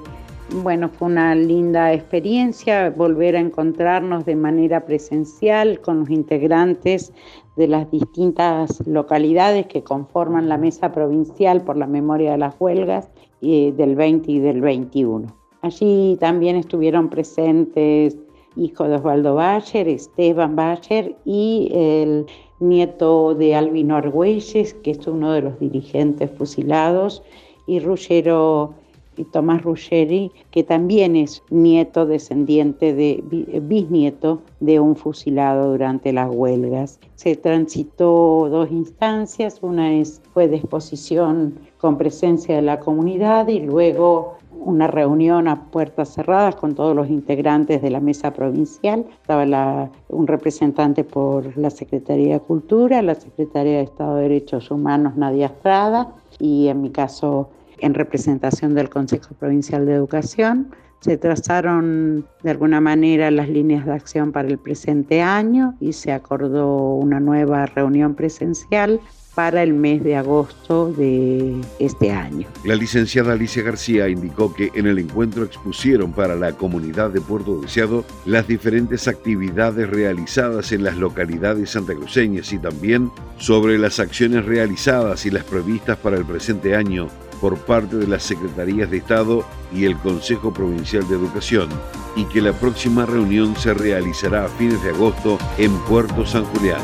bueno, 0.61 0.89
fue 0.89 1.07
una 1.07 1.35
linda 1.35 1.93
experiencia 1.93 2.89
volver 2.91 3.35
a 3.35 3.39
encontrarnos 3.39 4.25
de 4.25 4.35
manera 4.35 4.85
presencial 4.85 5.79
con 5.79 6.01
los 6.01 6.09
integrantes 6.09 7.11
de 7.55 7.67
las 7.67 7.89
distintas 7.91 8.85
localidades 8.87 9.67
que 9.67 9.83
conforman 9.83 10.49
la 10.49 10.57
Mesa 10.57 10.91
Provincial 10.91 11.61
por 11.61 11.77
la 11.77 11.87
Memoria 11.87 12.31
de 12.31 12.37
las 12.37 12.55
Huelgas 12.59 13.09
del 13.41 13.95
20 13.95 14.31
y 14.31 14.39
del 14.39 14.61
21. 14.61 15.27
Allí 15.61 16.17
también 16.19 16.55
estuvieron 16.55 17.09
presentes 17.09 18.17
hijo 18.55 18.83
de 18.85 18.95
Osvaldo 18.95 19.35
Bacher, 19.35 19.87
Esteban 19.87 20.55
Bacher 20.55 21.15
y 21.25 21.69
el 21.73 22.25
nieto 22.59 23.35
de 23.35 23.55
Albino 23.55 23.95
Argüelles, 23.95 24.73
que 24.75 24.91
es 24.91 25.07
uno 25.07 25.31
de 25.33 25.41
los 25.41 25.59
dirigentes 25.59 26.29
fusilados, 26.31 27.23
y 27.65 27.79
Ruggero 27.79 28.73
y 29.17 29.23
Tomás 29.25 29.63
Ruggeri, 29.63 30.31
que 30.51 30.63
también 30.63 31.15
es 31.15 31.43
nieto 31.49 32.05
descendiente 32.05 32.93
de 32.93 33.23
bisnieto 33.61 34.41
de 34.59 34.79
un 34.79 34.95
fusilado 34.95 35.71
durante 35.71 36.13
las 36.13 36.33
huelgas. 36.33 36.99
Se 37.15 37.35
transitó 37.35 38.47
dos 38.49 38.71
instancias, 38.71 39.59
una 39.61 39.93
es, 39.93 40.21
fue 40.33 40.47
de 40.47 40.57
exposición 40.57 41.59
con 41.77 41.97
presencia 41.97 42.55
de 42.55 42.61
la 42.61 42.79
comunidad 42.79 43.47
y 43.47 43.59
luego 43.59 44.37
una 44.65 44.87
reunión 44.87 45.47
a 45.47 45.65
puertas 45.65 46.13
cerradas 46.13 46.55
con 46.55 46.75
todos 46.75 46.95
los 46.95 47.09
integrantes 47.09 47.81
de 47.81 47.89
la 47.89 47.99
mesa 47.99 48.31
provincial. 48.31 49.05
Estaba 49.21 49.89
un 50.09 50.27
representante 50.27 51.03
por 51.03 51.57
la 51.57 51.69
Secretaría 51.69 52.35
de 52.35 52.39
Cultura, 52.39 53.01
la 53.01 53.15
Secretaría 53.15 53.77
de 53.77 53.83
Estado 53.83 54.15
de 54.15 54.23
Derechos 54.23 54.71
Humanos, 54.71 55.15
Nadia 55.15 55.47
Estrada, 55.47 56.15
y 56.39 56.67
en 56.67 56.81
mi 56.81 56.89
caso 56.89 57.49
en 57.83 57.93
representación 57.93 58.73
del 58.73 58.89
Consejo 58.89 59.35
Provincial 59.35 59.85
de 59.85 59.93
Educación. 59.93 60.73
Se 61.01 61.17
trazaron 61.17 62.25
de 62.43 62.51
alguna 62.51 62.79
manera 62.79 63.29
las 63.29 63.49
líneas 63.49 63.85
de 63.85 63.91
acción 63.91 64.31
para 64.31 64.47
el 64.47 64.57
presente 64.57 65.21
año 65.21 65.75
y 65.81 65.91
se 65.91 66.13
acordó 66.13 66.95
una 66.95 67.19
nueva 67.19 67.65
reunión 67.65 68.15
presencial 68.15 69.01
para 69.35 69.63
el 69.63 69.73
mes 69.73 70.01
de 70.03 70.15
agosto 70.15 70.93
de 70.93 71.59
este 71.79 72.11
año. 72.11 72.47
La 72.63 72.75
licenciada 72.75 73.33
Alicia 73.33 73.63
García 73.63 74.07
indicó 74.07 74.53
que 74.53 74.71
en 74.75 74.87
el 74.87 74.99
encuentro 74.99 75.43
expusieron 75.43 76.13
para 76.13 76.35
la 76.35 76.53
comunidad 76.53 77.09
de 77.09 77.19
Puerto 77.19 77.59
Deseado 77.59 78.05
las 78.25 78.47
diferentes 78.47 79.07
actividades 79.07 79.89
realizadas 79.89 80.71
en 80.71 80.83
las 80.83 80.97
localidades 80.97 81.71
santacruceñas 81.71 82.53
y 82.53 82.59
también 82.59 83.11
sobre 83.37 83.77
las 83.77 83.99
acciones 83.99 84.45
realizadas 84.45 85.25
y 85.25 85.31
las 85.31 85.43
previstas 85.43 85.97
para 85.97 86.15
el 86.15 86.25
presente 86.25 86.75
año 86.75 87.07
por 87.43 87.57
parte 87.57 87.97
de 87.97 88.07
las 88.07 88.23
Secretarías 88.23 88.89
de 88.89 88.95
Estado 88.95 89.43
y 89.73 89.83
el 89.83 89.97
Consejo 89.97 90.53
Provincial 90.53 91.05
de 91.09 91.15
Educación 91.15 91.67
y 92.15 92.23
que 92.23 92.41
la 92.41 92.53
próxima 92.53 93.05
reunión 93.05 93.53
se 93.57 93.73
realizará 93.73 94.45
a 94.45 94.47
fines 94.47 94.81
de 94.81 94.91
agosto 94.91 95.37
en 95.57 95.77
Puerto 95.79 96.25
San 96.25 96.45
Julián. 96.45 96.79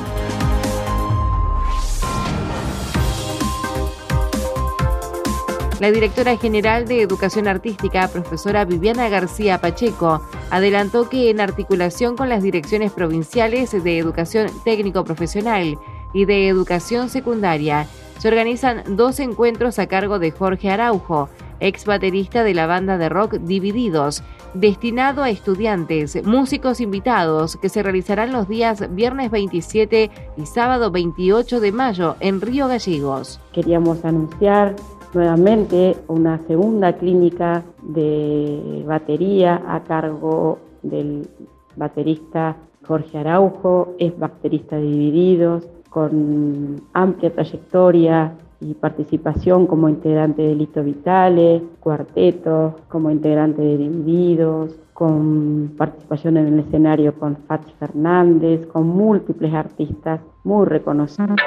La 5.80 5.92
directora 5.92 6.36
general 6.36 6.90
de 6.90 7.04
Educación 7.04 7.48
Artística, 7.48 8.10
profesora 8.10 8.66
Viviana 8.66 9.08
García 9.08 9.62
Pacheco, 9.62 10.22
adelantó 10.50 11.08
que 11.08 11.30
en 11.30 11.40
articulación 11.40 12.18
con 12.18 12.28
las 12.28 12.44
direcciones 12.44 12.92
provinciales 12.92 13.72
de 13.72 13.98
Educación 13.98 14.52
Técnico 14.66 15.06
Profesional 15.06 15.80
y 16.12 16.26
de 16.26 16.50
Educación 16.50 17.08
Secundaria, 17.08 17.88
se 18.20 18.28
organizan 18.28 18.98
dos 18.98 19.20
encuentros 19.20 19.80
a 19.80 19.88
cargo 19.88 20.20
de 20.20 20.32
Jorge 20.32 20.70
Araujo, 20.70 21.30
ex 21.62 21.86
baterista 21.86 22.44
de 22.44 22.54
la 22.54 22.68
banda 22.68 22.98
de 22.98 23.08
rock 23.08 23.36
Divididos, 23.36 24.24
destinado 24.54 25.24
a 25.24 25.30
estudiantes, 25.30 26.22
músicos 26.26 26.82
invitados, 26.82 27.56
que 27.56 27.70
se 27.70 27.82
realizarán 27.82 28.34
los 28.34 28.50
días 28.50 28.94
viernes 28.94 29.32
27 29.32 30.12
y 30.36 30.46
sábado 30.46 30.92
28 30.92 31.62
de 31.62 31.72
mayo 31.72 32.16
en 32.20 32.42
Río 32.42 32.68
Gallegos. 32.68 33.40
Queríamos 33.54 34.04
anunciar 34.04 34.76
nuevamente 35.14 35.96
una 36.08 36.40
segunda 36.46 36.98
clínica 36.98 37.64
de 37.84 38.84
batería 38.86 39.64
a 39.66 39.82
cargo 39.84 40.60
del 40.84 41.30
baterista 41.78 42.58
Jorge 42.86 43.18
Araujo, 43.18 43.96
es 43.98 44.18
baterista 44.20 44.76
de 44.76 44.84
Divididos, 44.84 45.68
con 45.90 46.82
amplia 46.94 47.34
trayectoria 47.34 48.34
y 48.62 48.74
participación 48.74 49.68
como 49.68 49.88
integrante 49.90 50.42
de 50.42 50.56
Lito 50.56 50.84
Vitale, 50.84 51.64
cuarteto, 51.80 52.76
como 52.90 53.10
integrante 53.10 53.62
de 53.62 53.78
Divididos, 53.78 54.76
con 54.94 55.76
participación 55.78 56.38
en 56.38 56.48
el 56.48 56.60
escenario 56.60 57.14
con 57.14 57.38
Fats 57.48 57.72
Fernández, 57.80 58.68
con 58.68 58.88
múltiples 58.88 59.54
artistas 59.54 60.20
muy 60.44 60.66
reconocidos. 60.66 61.40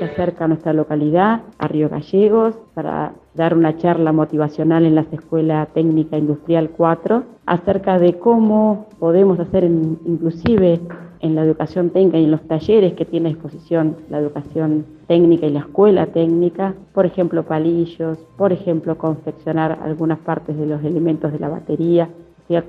Se 0.00 0.06
acerca 0.06 0.46
a 0.46 0.48
nuestra 0.48 0.72
localidad, 0.72 1.42
a 1.58 1.68
Río 1.68 1.90
Gallegos, 1.90 2.54
para 2.72 3.12
dar 3.34 3.54
una 3.54 3.76
charla 3.76 4.12
motivacional 4.12 4.86
en 4.86 4.94
la 4.94 5.02
Escuela 5.02 5.68
Técnica 5.74 6.16
Industrial 6.16 6.70
4 6.74 7.22
acerca 7.44 7.98
de 7.98 8.14
cómo 8.14 8.86
podemos 8.98 9.38
hacer 9.38 9.64
inclusive 9.64 10.80
en 11.20 11.34
la 11.34 11.42
educación 11.42 11.90
técnica 11.90 12.16
y 12.16 12.24
en 12.24 12.30
los 12.30 12.40
talleres 12.48 12.94
que 12.94 13.04
tiene 13.04 13.28
a 13.28 13.32
disposición 13.32 13.98
la 14.08 14.20
educación 14.20 14.86
técnica 15.06 15.44
y 15.44 15.50
la 15.50 15.60
escuela 15.60 16.06
técnica, 16.06 16.72
por 16.94 17.04
ejemplo, 17.04 17.42
palillos, 17.42 18.16
por 18.38 18.54
ejemplo, 18.54 18.96
confeccionar 18.96 19.80
algunas 19.84 20.18
partes 20.20 20.56
de 20.56 20.64
los 20.64 20.82
elementos 20.82 21.30
de 21.30 21.40
la 21.40 21.50
batería, 21.50 22.08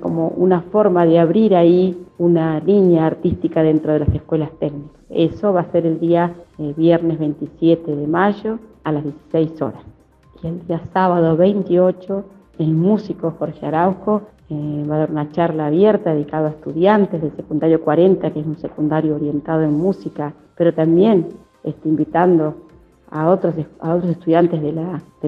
como 0.00 0.28
una 0.28 0.62
forma 0.62 1.04
de 1.04 1.18
abrir 1.18 1.56
ahí 1.56 2.06
una 2.18 2.60
línea 2.60 3.06
artística 3.06 3.62
dentro 3.62 3.92
de 3.92 4.00
las 4.00 4.14
escuelas 4.14 4.50
técnicas. 4.60 5.02
Eso 5.10 5.52
va 5.52 5.62
a 5.62 5.72
ser 5.72 5.86
el 5.86 5.98
día 5.98 6.34
eh, 6.58 6.72
viernes 6.76 7.18
27 7.18 7.96
de 7.96 8.06
mayo 8.06 8.58
a 8.84 8.92
las 8.92 9.02
16 9.02 9.60
horas. 9.62 9.82
Y 10.42 10.46
el 10.46 10.66
día 10.66 10.80
sábado 10.92 11.36
28, 11.36 12.24
el 12.58 12.72
músico 12.72 13.34
Jorge 13.38 13.66
Araujo 13.66 14.22
eh, 14.48 14.86
va 14.88 14.96
a 14.96 14.98
dar 15.00 15.10
una 15.10 15.30
charla 15.32 15.66
abierta 15.66 16.14
dedicada 16.14 16.48
a 16.48 16.52
estudiantes 16.52 17.20
del 17.20 17.34
secundario 17.34 17.82
40, 17.82 18.30
que 18.30 18.40
es 18.40 18.46
un 18.46 18.58
secundario 18.58 19.16
orientado 19.16 19.62
en 19.62 19.72
música, 19.72 20.32
pero 20.56 20.72
también 20.72 21.28
está 21.64 21.88
invitando 21.88 22.54
a 23.12 23.28
otros, 23.28 23.54
a 23.80 23.94
otros 23.94 24.10
estudiantes 24.10 24.60
de, 24.62 24.72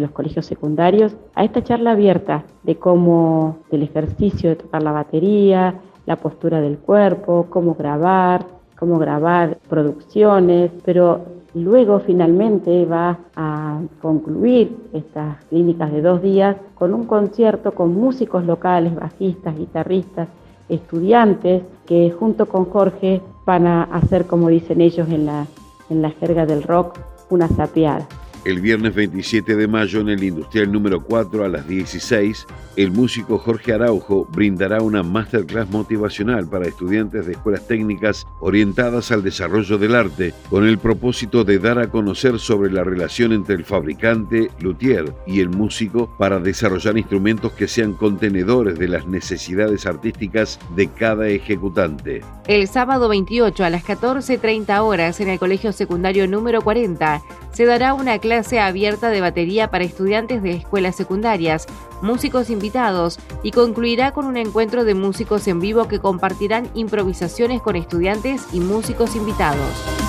los 0.00 0.10
colegios 0.10 0.46
secundarios 0.46 1.14
a 1.34 1.44
esta 1.44 1.62
charla 1.62 1.92
abierta 1.92 2.44
de 2.62 2.76
cómo, 2.76 3.58
del 3.70 3.82
ejercicio 3.82 4.50
de 4.50 4.56
tocar 4.56 4.82
la 4.82 4.92
batería, 4.92 5.74
la 6.06 6.16
postura 6.16 6.60
del 6.60 6.78
cuerpo, 6.78 7.46
cómo 7.50 7.74
grabar, 7.74 8.46
cómo 8.78 8.98
grabar 8.98 9.58
producciones, 9.68 10.70
pero 10.84 11.34
Luego 11.54 12.00
finalmente 12.00 12.84
va 12.84 13.16
a 13.36 13.80
concluir 14.02 14.76
estas 14.92 15.36
clínicas 15.44 15.92
de 15.92 16.02
dos 16.02 16.20
días 16.20 16.56
con 16.74 16.92
un 16.92 17.04
concierto 17.04 17.72
con 17.72 17.94
músicos 17.94 18.44
locales, 18.44 18.92
bajistas, 18.96 19.56
guitarristas, 19.56 20.28
estudiantes 20.68 21.62
que 21.86 22.10
junto 22.10 22.46
con 22.46 22.64
Jorge 22.64 23.20
van 23.46 23.68
a 23.68 23.84
hacer, 23.84 24.26
como 24.26 24.48
dicen 24.48 24.80
ellos 24.80 25.08
en 25.10 25.26
la, 25.26 25.46
en 25.90 26.02
la 26.02 26.10
jerga 26.10 26.44
del 26.44 26.64
rock, 26.64 26.98
una 27.34 27.48
sapeada. 27.48 28.06
El 28.44 28.60
viernes 28.60 28.94
27 28.94 29.56
de 29.56 29.66
mayo 29.66 30.00
en 30.00 30.10
el 30.10 30.22
Industrial 30.22 30.70
número 30.70 31.02
4 31.02 31.46
a 31.46 31.48
las 31.48 31.66
16, 31.66 32.46
el 32.76 32.90
músico 32.90 33.38
Jorge 33.38 33.72
Araujo 33.72 34.26
brindará 34.30 34.82
una 34.82 35.02
masterclass 35.02 35.70
motivacional 35.70 36.46
para 36.46 36.66
estudiantes 36.66 37.24
de 37.24 37.32
escuelas 37.32 37.66
técnicas 37.66 38.26
orientadas 38.40 39.10
al 39.12 39.22
desarrollo 39.22 39.78
del 39.78 39.94
arte, 39.94 40.34
con 40.50 40.66
el 40.66 40.76
propósito 40.76 41.42
de 41.44 41.58
dar 41.58 41.78
a 41.78 41.88
conocer 41.88 42.38
sobre 42.38 42.70
la 42.70 42.84
relación 42.84 43.32
entre 43.32 43.54
el 43.54 43.64
fabricante, 43.64 44.50
luthier 44.60 45.14
y 45.26 45.40
el 45.40 45.48
músico 45.48 46.14
para 46.18 46.38
desarrollar 46.38 46.98
instrumentos 46.98 47.52
que 47.52 47.66
sean 47.66 47.94
contenedores 47.94 48.78
de 48.78 48.88
las 48.88 49.06
necesidades 49.06 49.86
artísticas 49.86 50.58
de 50.76 50.88
cada 50.88 51.28
ejecutante. 51.28 52.20
El 52.46 52.68
sábado 52.68 53.08
28 53.08 53.64
a 53.64 53.70
las 53.70 53.84
14.30 53.84 54.80
horas 54.80 55.18
en 55.20 55.30
el 55.30 55.38
Colegio 55.38 55.72
Secundario 55.72 56.28
número 56.28 56.60
40 56.60 57.22
se 57.52 57.64
dará 57.64 57.94
una 57.94 58.18
clase 58.18 58.33
abierta 58.60 59.10
de 59.10 59.20
batería 59.20 59.70
para 59.70 59.84
estudiantes 59.84 60.42
de 60.42 60.52
escuelas 60.52 60.96
secundarias, 60.96 61.66
músicos 62.02 62.50
invitados 62.50 63.18
y 63.42 63.52
concluirá 63.52 64.12
con 64.12 64.26
un 64.26 64.36
encuentro 64.36 64.84
de 64.84 64.94
músicos 64.94 65.46
en 65.46 65.60
vivo 65.60 65.86
que 65.86 66.00
compartirán 66.00 66.68
improvisaciones 66.74 67.62
con 67.62 67.76
estudiantes 67.76 68.46
y 68.52 68.60
músicos 68.60 69.14
invitados. 69.16 70.03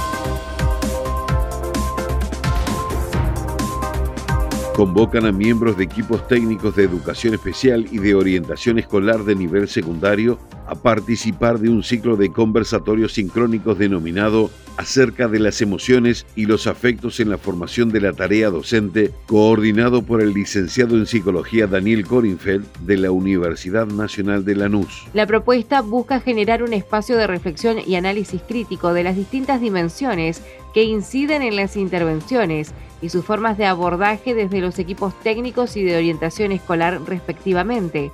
Convocan 4.76 5.26
a 5.26 5.32
miembros 5.32 5.78
de 5.78 5.86
equipos 5.86 6.28
técnicos 6.28 6.76
de 6.76 6.84
educación 6.84 7.34
especial 7.34 7.88
y 7.94 8.00
de 8.00 8.14
orientación 8.14 8.78
escolar 8.78 9.24
de 9.24 9.34
nivel 9.34 9.70
secundario 9.70 10.38
a 10.68 10.76
participar 10.76 11.60
de 11.60 11.70
un 11.70 11.82
ciclo 11.82 12.18
de 12.18 12.30
conversatorios 12.30 13.14
sincrónicos 13.14 13.80
denominado 13.80 14.50
acerca 14.76 15.30
de 15.30 15.40
las 15.40 15.62
emociones 15.62 16.26
y 16.36 16.46
los 16.46 16.68
afectos 16.68 17.22
en 17.22 17.30
la 17.30 17.38
formación 17.38 17.88
de 17.88 18.02
la 18.02 18.12
tarea 18.12 18.50
docente, 18.50 19.12
coordinado 19.28 20.02
por 20.02 20.22
el 20.22 20.34
licenciado 20.34 20.98
en 20.98 21.06
psicología 21.06 21.68
Daniel 21.68 22.06
Corinfeld 22.06 22.66
de 22.82 22.98
la 22.98 23.12
Universidad 23.12 23.88
Nacional 23.88 24.44
de 24.44 24.56
Lanús. 24.56 25.08
La 25.14 25.26
propuesta 25.26 25.80
busca 25.80 26.20
generar 26.20 26.62
un 26.64 26.74
espacio 26.74 27.16
de 27.16 27.28
reflexión 27.28 27.78
y 27.88 27.96
análisis 27.96 28.42
crítico 28.42 28.92
de 28.92 29.04
las 29.04 29.16
distintas 29.16 29.62
dimensiones 29.62 30.42
que 30.74 30.84
inciden 30.84 31.44
en 31.44 31.56
las 31.56 31.78
intervenciones 31.78 32.74
y 33.06 33.10
sus 33.10 33.24
formas 33.24 33.56
de 33.56 33.68
abordaje 33.68 34.34
desde 34.34 34.62
los 34.62 34.80
equipos 34.80 35.14
técnicos 35.22 35.78
y 35.78 35.84
de 35.84 35.96
orientación 35.96 36.52
escolar 36.52 37.00
respectivamente. 37.06 38.12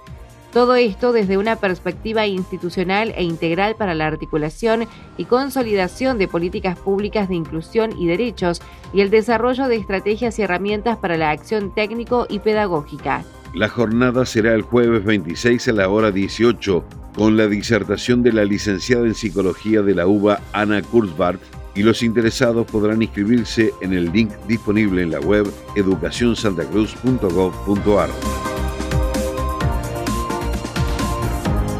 Todo 0.51 0.75
esto 0.75 1.13
desde 1.13 1.37
una 1.37 1.55
perspectiva 1.55 2.27
institucional 2.27 3.13
e 3.15 3.23
integral 3.23 3.77
para 3.77 3.93
la 3.93 4.07
articulación 4.07 4.85
y 5.15 5.23
consolidación 5.23 6.17
de 6.17 6.27
políticas 6.27 6.77
públicas 6.77 7.29
de 7.29 7.35
inclusión 7.35 7.97
y 7.97 8.05
derechos 8.07 8.61
y 8.93 8.99
el 8.99 9.09
desarrollo 9.09 9.69
de 9.69 9.77
estrategias 9.77 10.37
y 10.37 10.41
herramientas 10.41 10.97
para 10.97 11.15
la 11.15 11.29
acción 11.29 11.73
técnico 11.73 12.27
y 12.29 12.39
pedagógica. 12.39 13.23
La 13.53 13.69
jornada 13.69 14.25
será 14.25 14.53
el 14.53 14.61
jueves 14.61 15.05
26 15.05 15.69
a 15.69 15.71
la 15.71 15.87
hora 15.87 16.11
18 16.11 16.83
con 17.15 17.37
la 17.37 17.47
disertación 17.47 18.21
de 18.23 18.33
la 18.33 18.43
licenciada 18.45 19.05
en 19.05 19.13
psicología 19.15 19.81
de 19.81 19.95
la 19.95 20.07
UBA 20.07 20.41
Ana 20.53 20.81
Kurzbart 20.81 21.41
y 21.75 21.83
los 21.83 22.01
interesados 22.03 22.65
podrán 22.67 23.01
inscribirse 23.01 23.73
en 23.81 23.93
el 23.93 24.11
link 24.11 24.31
disponible 24.47 25.01
en 25.03 25.11
la 25.11 25.19
web 25.19 25.45
educacionsantacruz.gov.ar. 25.75 28.09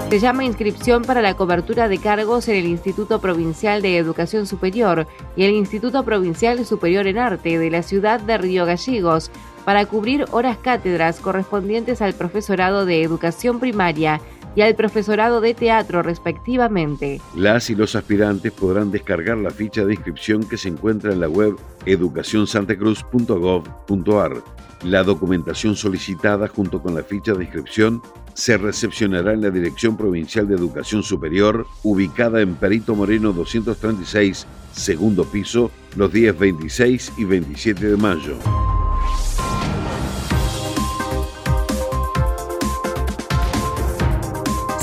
Se 0.10 0.20
llama 0.20 0.44
inscripción 0.44 1.04
para 1.04 1.22
la 1.22 1.36
cobertura 1.36 1.88
de 1.88 1.98
cargos 1.98 2.50
en 2.50 2.58
el 2.58 2.66
Instituto 2.66 3.22
Provincial 3.22 3.82
de 3.82 3.98
Educación 3.98 4.46
Superior 4.46 5.08
y 5.38 5.46
el 5.46 5.54
Instituto 5.54 6.04
Provincial 6.04 6.66
Superior 6.66 7.08
en 7.08 7.18
Arte 7.18 7.58
de 7.58 7.72
la 7.72 7.82
ciudad 7.82 8.20
de 8.20 8.38
Río 8.38 8.66
Gallegos 8.66 9.32
para 9.64 9.86
cubrir 9.86 10.26
horas 10.32 10.58
cátedras 10.58 11.22
correspondientes 11.22 12.02
al 12.02 12.14
profesorado 12.14 12.86
de 12.86 13.04
educación 13.04 13.62
primaria 13.62 14.20
y 14.55 14.62
al 14.62 14.75
profesorado 14.75 15.41
de 15.41 15.53
teatro 15.53 16.01
respectivamente. 16.01 17.22
Las 17.36 17.70
y 17.70 17.75
los 17.75 17.96
aspirantes 17.96 18.51
podrán 18.51 18.89
descargar 18.91 19.38
la 19.38 19.51
ficha 19.51 19.86
de 19.86 19.93
inscripción 19.93 20.43
que 20.43 20.58
se 20.58 20.70
encuentra 20.70 21.13
en 21.13 21.20
la 21.20 21.29
web 21.29 21.55
educacionsantacruz.gov.ar. 21.86 24.43
La 24.84 25.03
documentación 25.03 25.75
solicitada 25.75 26.48
junto 26.48 26.81
con 26.81 26.96
la 26.96 27.03
ficha 27.03 27.34
de 27.34 27.43
inscripción 27.43 28.01
se 28.34 28.58
recepcionará 28.58 29.34
en 29.34 29.41
la 29.41 29.51
Dirección 29.51 29.96
Provincial 29.96 30.48
de 30.48 30.55
Educación 30.55 31.03
Superior, 31.03 31.67
ubicada 31.84 32.41
en 32.41 32.55
Perito 32.55 32.96
Moreno 32.96 33.34
236, 33.34 34.48
segundo 34.72 35.25
piso, 35.25 35.70
los 35.96 36.12
días 36.12 36.36
26 36.38 37.13
y 37.17 37.25
27 37.25 37.89
de 37.89 37.98
mayo. 37.98 38.38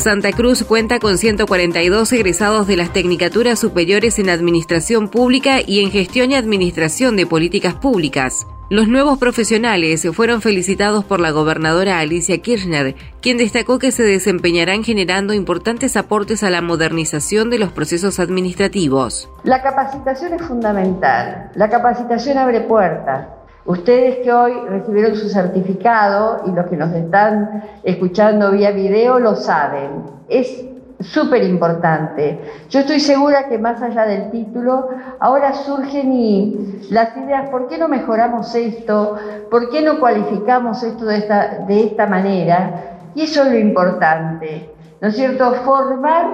Santa 0.08 0.32
Cruz 0.32 0.64
cuenta 0.64 1.00
con 1.00 1.18
142 1.18 2.10
egresados 2.14 2.66
de 2.66 2.78
las 2.78 2.94
Tecnicaturas 2.94 3.58
Superiores 3.58 4.18
en 4.18 4.30
Administración 4.30 5.10
Pública 5.10 5.58
y 5.60 5.84
en 5.84 5.90
Gestión 5.90 6.30
y 6.30 6.34
Administración 6.34 7.14
de 7.14 7.26
Políticas 7.26 7.74
Públicas. 7.74 8.46
Los 8.70 8.88
nuevos 8.88 9.18
profesionales 9.18 10.08
fueron 10.14 10.40
felicitados 10.40 11.04
por 11.04 11.20
la 11.20 11.30
gobernadora 11.30 11.98
Alicia 11.98 12.38
Kirchner, 12.38 12.94
quien 13.20 13.36
destacó 13.36 13.78
que 13.78 13.92
se 13.92 14.02
desempeñarán 14.02 14.82
generando 14.82 15.34
importantes 15.34 15.94
aportes 15.94 16.42
a 16.42 16.48
la 16.48 16.62
modernización 16.62 17.50
de 17.50 17.58
los 17.58 17.70
procesos 17.72 18.18
administrativos. 18.18 19.28
La 19.44 19.60
capacitación 19.60 20.32
es 20.32 20.40
fundamental. 20.40 21.50
La 21.54 21.68
capacitación 21.68 22.38
abre 22.38 22.62
puertas. 22.62 23.37
Ustedes 23.68 24.24
que 24.24 24.32
hoy 24.32 24.54
recibieron 24.66 25.14
su 25.14 25.28
certificado 25.28 26.40
y 26.46 26.52
los 26.52 26.68
que 26.68 26.76
nos 26.78 26.90
están 26.94 27.64
escuchando 27.82 28.50
vía 28.50 28.70
video 28.70 29.18
lo 29.18 29.34
saben. 29.34 30.04
Es 30.26 30.64
súper 31.00 31.42
importante. 31.42 32.40
Yo 32.70 32.80
estoy 32.80 32.98
segura 32.98 33.46
que 33.46 33.58
más 33.58 33.82
allá 33.82 34.06
del 34.06 34.30
título, 34.30 34.88
ahora 35.20 35.52
surgen 35.52 36.80
las 36.88 37.14
ideas, 37.18 37.50
¿por 37.50 37.68
qué 37.68 37.76
no 37.76 37.88
mejoramos 37.88 38.54
esto? 38.54 39.18
¿Por 39.50 39.68
qué 39.68 39.82
no 39.82 40.00
cualificamos 40.00 40.82
esto 40.82 41.04
de 41.04 41.84
esta 41.84 42.06
manera? 42.06 43.10
Y 43.14 43.24
eso 43.24 43.42
es 43.42 43.50
lo 43.50 43.58
importante, 43.58 44.70
¿no 45.02 45.08
es 45.08 45.14
cierto? 45.14 45.52
Formar 45.66 46.26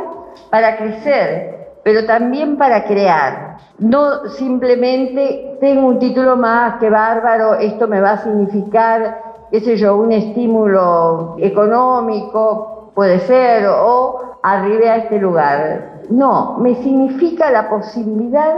para 0.51 0.77
crecer, 0.77 1.54
pero 1.85 2.07
también 2.07 2.57
para 2.57 2.85
crear. 2.85 3.59
No 3.79 4.29
simplemente 4.31 5.59
tengo 5.61 5.87
un 5.87 5.99
título 5.99 6.37
más, 6.37 6.81
que 6.81 6.91
bárbaro, 6.91 7.55
esto 7.55 7.87
me 7.87 8.01
va 8.01 8.13
a 8.13 8.19
significar, 8.19 9.21
qué 9.51 9.61
sé 9.61 9.77
yo, 9.77 9.97
un 9.97 10.11
estímulo 10.11 11.37
económico, 11.39 12.91
puede 12.95 13.21
ser, 13.21 13.67
o 13.69 14.39
arribé 14.43 14.91
a 14.91 14.97
este 14.97 15.19
lugar. 15.19 16.01
No, 16.09 16.59
me 16.59 16.75
significa 16.77 17.51
la 17.51 17.69
posibilidad 17.69 18.55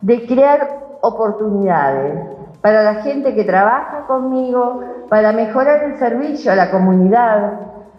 de 0.00 0.26
crear 0.26 0.80
oportunidades 1.02 2.18
para 2.62 2.82
la 2.82 2.94
gente 3.02 3.34
que 3.34 3.44
trabaja 3.44 4.06
conmigo, 4.06 4.80
para 5.08 5.32
mejorar 5.32 5.82
el 5.84 5.98
servicio 5.98 6.52
a 6.52 6.56
la 6.56 6.70
comunidad, 6.70 7.52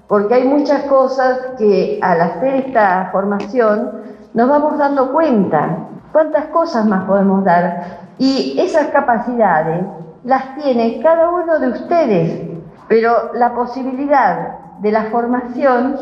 porque 0.07 0.35
hay 0.35 0.47
muchas 0.47 0.83
cosas 0.83 1.39
que 1.57 1.99
al 2.01 2.21
hacer 2.21 2.55
esta 2.55 3.09
formación 3.11 4.00
nos 4.33 4.49
vamos 4.49 4.77
dando 4.77 5.11
cuenta 5.11 5.87
¿Cuántas 6.11 6.47
cosas 6.47 6.85
más 6.85 7.05
podemos 7.05 7.43
dar? 7.45 7.99
Y 8.17 8.59
esas 8.59 8.87
capacidades 8.87 9.85
las 10.23 10.55
tiene 10.55 10.99
cada 11.01 11.29
uno 11.29 11.57
de 11.57 11.69
ustedes, 11.69 12.49
pero 12.87 13.33
la 13.33 13.53
posibilidad 13.53 14.59
de 14.79 14.91
la 14.91 15.05
formación 15.05 15.95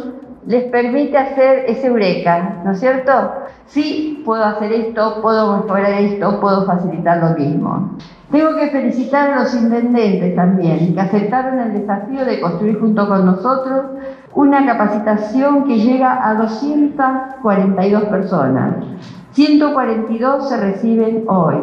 les 0.47 0.63
permite 0.71 1.17
hacer 1.17 1.65
ese 1.67 1.87
eureka, 1.87 2.61
¿no 2.65 2.71
es 2.71 2.79
cierto? 2.79 3.11
Sí, 3.67 4.23
puedo 4.25 4.43
hacer 4.43 4.73
esto, 4.73 5.21
puedo 5.21 5.57
mejorar 5.57 5.91
esto, 5.91 6.39
puedo 6.39 6.65
facilitar 6.65 7.17
lo 7.17 7.29
mismo. 7.37 7.97
Tengo 8.31 8.55
que 8.55 8.67
felicitar 8.67 9.31
a 9.31 9.39
los 9.39 9.55
intendentes 9.55 10.35
también, 10.35 10.93
que 10.93 11.01
aceptaron 11.01 11.59
el 11.59 11.73
desafío 11.73 12.25
de 12.25 12.39
construir 12.39 12.79
junto 12.79 13.07
con 13.07 13.25
nosotros 13.25 13.85
una 14.35 14.67
capacitación 14.67 15.63
que 15.63 15.79
llega 15.79 16.27
a 16.27 16.35
242 16.35 18.03
personas. 18.03 18.75
142 19.31 20.47
se 20.47 20.57
reciben 20.57 21.23
hoy, 21.27 21.55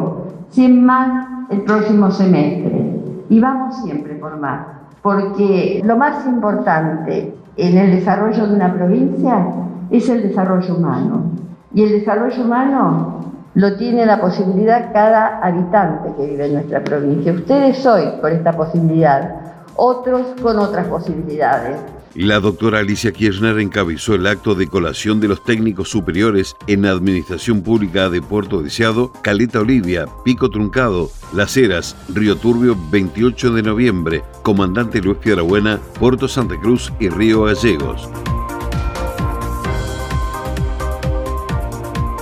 100 0.49 0.85
más 0.85 1.27
el 1.49 1.61
próximo 1.61 2.11
semestre. 2.11 2.99
Y 3.29 3.39
vamos 3.39 3.81
siempre 3.83 4.15
por 4.15 4.37
más, 4.37 4.67
porque 5.01 5.81
lo 5.85 5.95
más 5.95 6.25
importante 6.25 7.33
en 7.55 7.77
el 7.77 7.91
desarrollo 7.91 8.45
de 8.45 8.55
una 8.55 8.73
provincia 8.73 9.47
es 9.89 10.09
el 10.09 10.21
desarrollo 10.21 10.75
humano. 10.75 11.31
Y 11.73 11.83
el 11.83 11.91
desarrollo 11.91 12.43
humano 12.43 13.19
lo 13.57 13.75
tiene 13.75 14.05
la 14.05 14.21
posibilidad 14.21 14.93
cada 14.93 15.39
habitante 15.39 16.13
que 16.15 16.27
vive 16.27 16.45
en 16.45 16.53
nuestra 16.53 16.83
provincia. 16.83 17.33
Ustedes 17.33 17.83
hoy 17.87 18.03
con 18.21 18.31
esta 18.31 18.55
posibilidad, 18.55 19.63
otros 19.75 20.27
con 20.43 20.59
otras 20.59 20.85
posibilidades. 20.85 21.75
La 22.13 22.39
doctora 22.39 22.79
Alicia 22.79 23.11
Kirchner 23.11 23.57
encabezó 23.57 24.13
el 24.13 24.27
acto 24.27 24.53
de 24.53 24.67
colación 24.67 25.19
de 25.19 25.29
los 25.29 25.43
técnicos 25.43 25.89
superiores 25.89 26.55
en 26.67 26.85
Administración 26.85 27.63
Pública 27.63 28.11
de 28.11 28.21
Puerto 28.21 28.61
Deseado, 28.61 29.11
Caleta 29.23 29.59
Olivia, 29.59 30.05
Pico 30.23 30.51
Truncado, 30.51 31.09
Las 31.33 31.57
Heras, 31.57 31.95
Río 32.13 32.35
Turbio, 32.35 32.77
28 32.91 33.53
de 33.53 33.63
noviembre, 33.63 34.23
Comandante 34.43 35.01
Luis 35.01 35.17
Piedrabuena, 35.17 35.79
Puerto 35.99 36.27
Santa 36.27 36.59
Cruz 36.61 36.93
y 36.99 37.09
Río 37.09 37.45
Gallegos. 37.45 38.07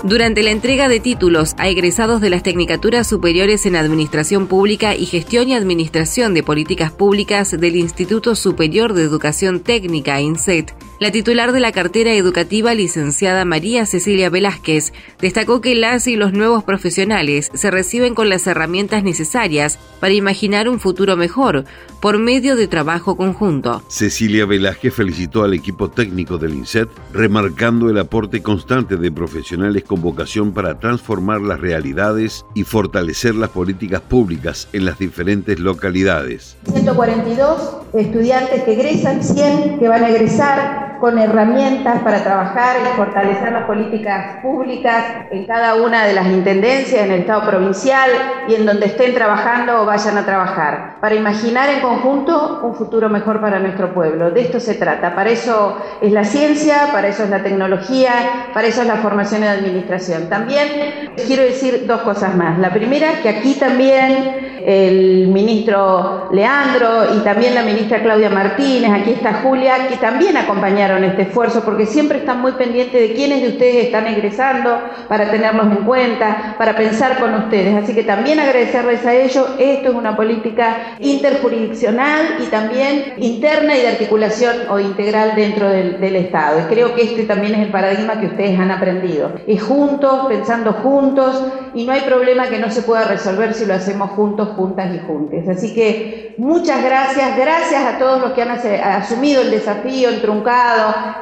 Durante 0.06 0.44
la 0.44 0.52
entrega 0.52 0.88
de 0.88 1.00
títulos 1.00 1.56
a 1.58 1.68
egresados 1.68 2.22
de 2.22 2.30
las 2.30 2.44
Tecnicaturas 2.44 3.08
Superiores 3.08 3.66
en 3.66 3.76
Administración 3.76 4.46
Pública 4.46 4.94
y 4.94 5.08
Gestión 5.08 5.50
y 5.50 5.56
Administración 5.56 6.36
de 6.36 6.44
Políticas 6.44 6.92
Públicas 6.92 7.60
del 7.60 7.76
Instituto 7.76 8.36
Superior 8.36 8.94
de 8.94 9.02
Educación 9.02 9.62
Técnica, 9.62 10.22
INSET, 10.22 10.76
la 11.06 11.12
titular 11.12 11.52
de 11.52 11.60
la 11.60 11.72
cartera 11.72 12.14
educativa, 12.14 12.74
licenciada 12.74 13.46
María 13.46 13.86
Cecilia 13.86 14.32
Velázquez, 14.32 14.92
destacó 15.22 15.62
que 15.62 15.76
las 15.76 16.08
y 16.08 16.16
los 16.16 16.34
nuevos 16.34 16.64
profesionales 16.64 17.52
se 17.54 17.70
reciben 17.70 18.16
con 18.16 18.28
las 18.28 18.48
herramientas 18.48 19.04
necesarias 19.04 19.78
para 20.00 20.16
imaginar 20.16 20.68
un 20.68 20.80
futuro 20.80 21.16
mejor 21.16 21.66
por 22.02 22.18
medio 22.18 22.56
de 22.56 22.68
trabajo 22.68 23.18
conjunto. 23.18 23.84
Cecilia 23.88 24.48
Velázquez 24.48 24.96
felicitó 24.96 25.44
al 25.44 25.54
equipo 25.54 25.92
técnico 25.92 26.40
del 26.40 26.56
INSET, 26.56 26.90
remarcando 27.14 27.88
el 27.92 28.00
aporte 28.00 28.42
constante 28.42 28.98
de 28.98 29.12
profesionales 29.12 29.84
con 29.84 30.02
vocación 30.02 30.54
para 30.54 30.80
transformar 30.80 31.40
las 31.42 31.60
realidades 31.60 32.48
y 32.56 32.64
fortalecer 32.64 33.36
las 33.36 33.52
políticas 33.52 34.02
públicas 34.02 34.70
en 34.74 34.86
las 34.86 34.98
diferentes 34.98 35.60
localidades. 35.60 36.58
142 36.66 37.76
estudiantes 37.94 38.64
que 38.64 38.74
egresan, 38.74 39.24
100 39.24 39.78
que 39.78 39.88
van 39.88 40.04
a 40.04 40.10
egresar 40.10 40.95
con 41.00 41.18
herramientas 41.20 42.02
para 42.02 42.24
trabajar 42.24 42.78
y 42.84 42.96
fortalecer 42.96 43.52
las 43.52 43.64
políticas 43.64 44.38
públicas 44.42 45.04
en 45.32 45.46
cada 45.46 45.76
una 45.76 46.06
de 46.06 46.14
las 46.14 46.28
intendencias, 46.28 47.02
en 47.02 47.12
el 47.12 47.22
Estado 47.22 47.50
provincial 47.50 48.10
y 48.48 48.56
en 48.56 48.66
donde 48.66 48.88
estén 48.88 49.14
trabajando 49.14 49.82
o 49.82 49.86
vayan 49.86 50.18
a 50.18 50.26
trabajar, 50.26 50.98
para 51.02 51.16
imaginar 51.16 51.70
en 51.70 51.82
conjunto 51.82 52.62
un 52.64 52.76
futuro 52.76 53.10
mejor 53.10 53.42
para 53.42 53.60
nuestro 53.60 53.94
pueblo. 53.94 54.32
De 54.32 54.42
esto 54.42 54.60
se 54.60 54.76
trata. 54.76 55.16
Para 55.16 55.30
eso 55.30 55.78
es 56.02 56.12
la 56.12 56.24
ciencia, 56.24 56.90
para 56.92 57.08
eso 57.08 57.24
es 57.24 57.30
la 57.30 57.44
tecnología, 57.44 58.12
para 58.54 58.68
eso 58.68 58.82
es 58.82 58.88
la 58.88 58.98
formación 58.98 59.44
en 59.44 59.50
administración. 59.50 60.30
También 60.30 61.12
quiero 61.28 61.44
decir 61.44 61.86
dos 61.88 62.02
cosas 62.02 62.36
más. 62.36 62.60
La 62.60 62.70
primera, 62.72 63.22
que 63.22 63.30
aquí 63.30 63.56
también 63.56 64.56
el 64.66 65.28
ministro 65.28 66.30
Leandro 66.32 67.16
y 67.16 67.20
también 67.20 67.54
la 67.54 67.62
ministra 67.62 68.02
Claudia 68.02 68.30
Martínez, 68.32 68.92
aquí 68.92 69.12
está 69.12 69.42
Julia, 69.44 69.88
que 69.88 69.98
también 69.98 70.36
acompañaron 70.38 70.85
este 70.86 71.24
esfuerzo 71.24 71.64
porque 71.64 71.86
siempre 71.86 72.20
están 72.20 72.42
muy 72.42 72.54
pendientes 72.54 73.00
de 73.00 73.14
quiénes 73.14 73.42
de 73.42 73.50
ustedes 73.50 73.86
están 73.86 74.08
egresando 74.08 74.80
para 75.08 75.30
tenerlos 75.32 75.66
en 75.68 75.84
cuenta, 75.84 76.56
para 76.58 76.76
pensar 76.76 77.20
con 77.20 77.34
ustedes. 77.34 77.76
Así 77.84 77.94
que 77.94 78.04
también 78.04 78.40
agradecerles 78.40 79.06
a 79.06 79.14
ellos. 79.14 79.48
Esto 79.58 79.90
es 79.90 79.96
una 79.96 80.16
política 80.16 80.96
interjurisdiccional 81.00 82.38
y 82.40 82.46
también 82.46 83.14
interna 83.18 83.76
y 83.76 83.82
de 83.82 83.88
articulación 83.90 84.56
o 84.70 84.80
integral 84.80 85.34
dentro 85.36 85.70
del, 85.70 86.16
Estado. 86.16 86.60
Y 86.60 86.74
creo 86.74 86.96
que 86.96 87.02
este 87.02 87.24
también 87.24 87.56
es 87.56 87.62
el 87.62 87.72
paradigma 87.72 88.20
que 88.20 88.28
ustedes 88.28 88.58
han 88.58 88.72
aprendido. 88.72 89.34
Es 89.48 89.62
juntos, 89.62 90.28
pensando 90.30 90.72
juntos 90.72 91.44
y 91.74 91.84
no 91.84 91.92
hay 91.92 92.02
problema 92.02 92.48
que 92.48 92.58
no 92.58 92.72
se 92.72 92.84
pueda 92.84 93.04
resolver 93.04 93.54
si 93.54 93.66
lo 93.66 93.74
hacemos 93.74 94.12
juntos 94.12 94.50
juntas 94.56 94.96
y 94.96 95.00
juntes. 95.06 95.48
Así 95.50 95.74
que 95.74 96.36
muchas 96.38 96.84
gracias, 96.84 97.36
gracias 97.36 97.84
a 97.84 97.98
todos 97.98 98.22
los 98.22 98.32
que 98.32 98.44
han 98.44 98.52
asumido 98.52 99.42
el 99.42 99.52
desafío, 99.52 100.10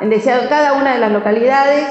en 0.02 0.10
deseado 0.10 0.50
cada 0.50 0.74
una 0.74 0.94
de 0.94 1.00
las 1.00 1.12
localidades. 1.12 1.86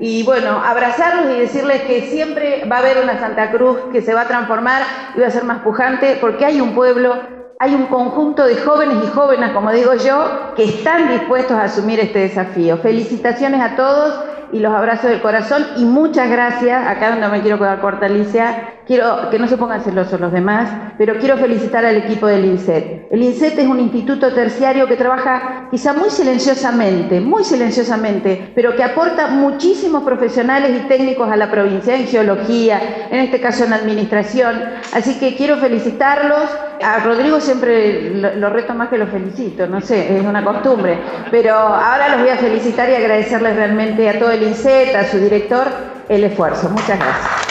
Y 0.00 0.22
bueno, 0.22 0.62
abrazarlos 0.64 1.34
y 1.34 1.40
decirles 1.40 1.82
que 1.82 2.02
siempre 2.02 2.64
va 2.70 2.76
a 2.76 2.78
haber 2.78 2.98
una 2.98 3.18
Santa 3.18 3.50
Cruz 3.50 3.78
que 3.90 4.00
se 4.00 4.14
va 4.14 4.22
a 4.22 4.28
transformar 4.28 4.82
y 5.16 5.20
va 5.20 5.26
a 5.26 5.30
ser 5.30 5.44
más 5.44 5.62
pujante, 5.62 6.18
porque 6.20 6.44
hay 6.44 6.60
un 6.60 6.74
pueblo, 6.74 7.16
hay 7.58 7.74
un 7.74 7.86
conjunto 7.86 8.46
de 8.46 8.56
jóvenes 8.56 8.98
y 9.04 9.08
jóvenes, 9.08 9.50
como 9.50 9.72
digo 9.72 9.94
yo, 9.94 10.54
que 10.54 10.64
están 10.64 11.08
dispuestos 11.08 11.56
a 11.56 11.64
asumir 11.64 11.98
este 11.98 12.20
desafío. 12.20 12.78
Felicitaciones 12.78 13.60
a 13.60 13.74
todos 13.74 14.24
y 14.52 14.60
los 14.60 14.72
abrazos 14.72 15.10
del 15.10 15.20
corazón. 15.20 15.64
Y 15.76 15.84
muchas 15.84 16.30
gracias, 16.30 16.86
acá 16.86 17.10
donde 17.10 17.28
me 17.28 17.40
quiero 17.42 17.58
quedar 17.58 17.80
corta 17.80 18.06
Alicia, 18.06 18.74
quiero 18.86 19.28
que 19.30 19.38
no 19.38 19.46
se 19.46 19.58
pongan 19.58 19.82
celosos 19.82 20.18
los 20.18 20.32
demás, 20.32 20.70
pero 20.96 21.18
quiero 21.18 21.36
felicitar 21.36 21.84
al 21.84 21.96
equipo 21.96 22.26
del 22.26 22.46
INSET. 22.46 23.08
El 23.10 23.22
INSET 23.22 23.58
es 23.58 23.66
un 23.66 23.80
instituto 23.80 24.32
terciario 24.32 24.86
que 24.86 24.96
trabaja 24.96 25.68
quizá 25.70 25.92
muy 25.92 26.08
silenciosamente, 26.10 27.20
muy 27.20 27.44
silenciosamente, 27.44 28.50
pero 28.54 28.74
que 28.74 28.82
aporta 28.82 29.28
muchísimos 29.28 30.02
profesionales 30.02 30.70
y 30.74 30.88
técnicos 30.88 31.30
a 31.30 31.36
la 31.36 31.50
provincia 31.50 31.94
en 31.94 32.06
geología, 32.06 33.08
en 33.10 33.20
este 33.20 33.40
caso 33.40 33.64
en 33.64 33.74
administración, 33.74 34.58
así 34.94 35.18
que 35.18 35.36
quiero 35.36 35.58
felicitarlos. 35.58 36.48
A 36.80 37.00
Rodrigo 37.00 37.40
siempre 37.40 38.14
lo, 38.14 38.36
lo 38.36 38.50
reto 38.50 38.72
más 38.72 38.88
que 38.88 38.98
lo 38.98 39.08
felicito, 39.08 39.66
no 39.66 39.80
sé, 39.80 40.16
es 40.16 40.24
una 40.24 40.44
costumbre, 40.44 40.98
pero 41.30 41.54
ahora 41.54 42.10
los 42.10 42.20
voy 42.20 42.30
a 42.30 42.36
felicitar 42.36 42.88
y 42.88 42.94
agradecerles 42.94 43.56
realmente 43.56 44.08
a 44.08 44.18
todo 44.18 44.30
el 44.30 44.37
el 44.38 44.48
INSET, 44.48 44.94
a 44.94 45.10
su 45.10 45.18
director, 45.18 45.66
el 46.08 46.24
esfuerzo. 46.24 46.68
Muchas 46.70 46.98
gracias. 46.98 47.48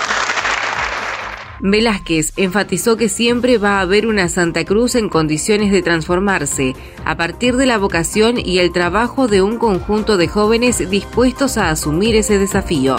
Velázquez 1.60 2.34
enfatizó 2.38 2.98
que 2.98 3.10
siempre 3.10 3.58
va 3.58 3.80
a 3.80 3.82
haber 3.82 4.06
una 4.06 4.30
Santa 4.30 4.64
Cruz 4.64 4.96
en 4.96 5.10
condiciones 5.10 5.72
de 5.72 5.82
transformarse 5.82 6.76
a 7.04 7.18
partir 7.18 7.56
de 7.58 7.66
la 7.66 7.80
vocación 7.80 8.38
y 8.38 8.60
el 8.60 8.72
trabajo 8.72 9.28
de 9.28 9.42
un 9.42 9.58
conjunto 9.58 10.18
de 10.18 10.28
jóvenes 10.28 10.88
dispuestos 10.90 11.58
a 11.58 11.70
asumir 11.70 12.16
ese 12.16 12.38
desafío. 12.38 12.98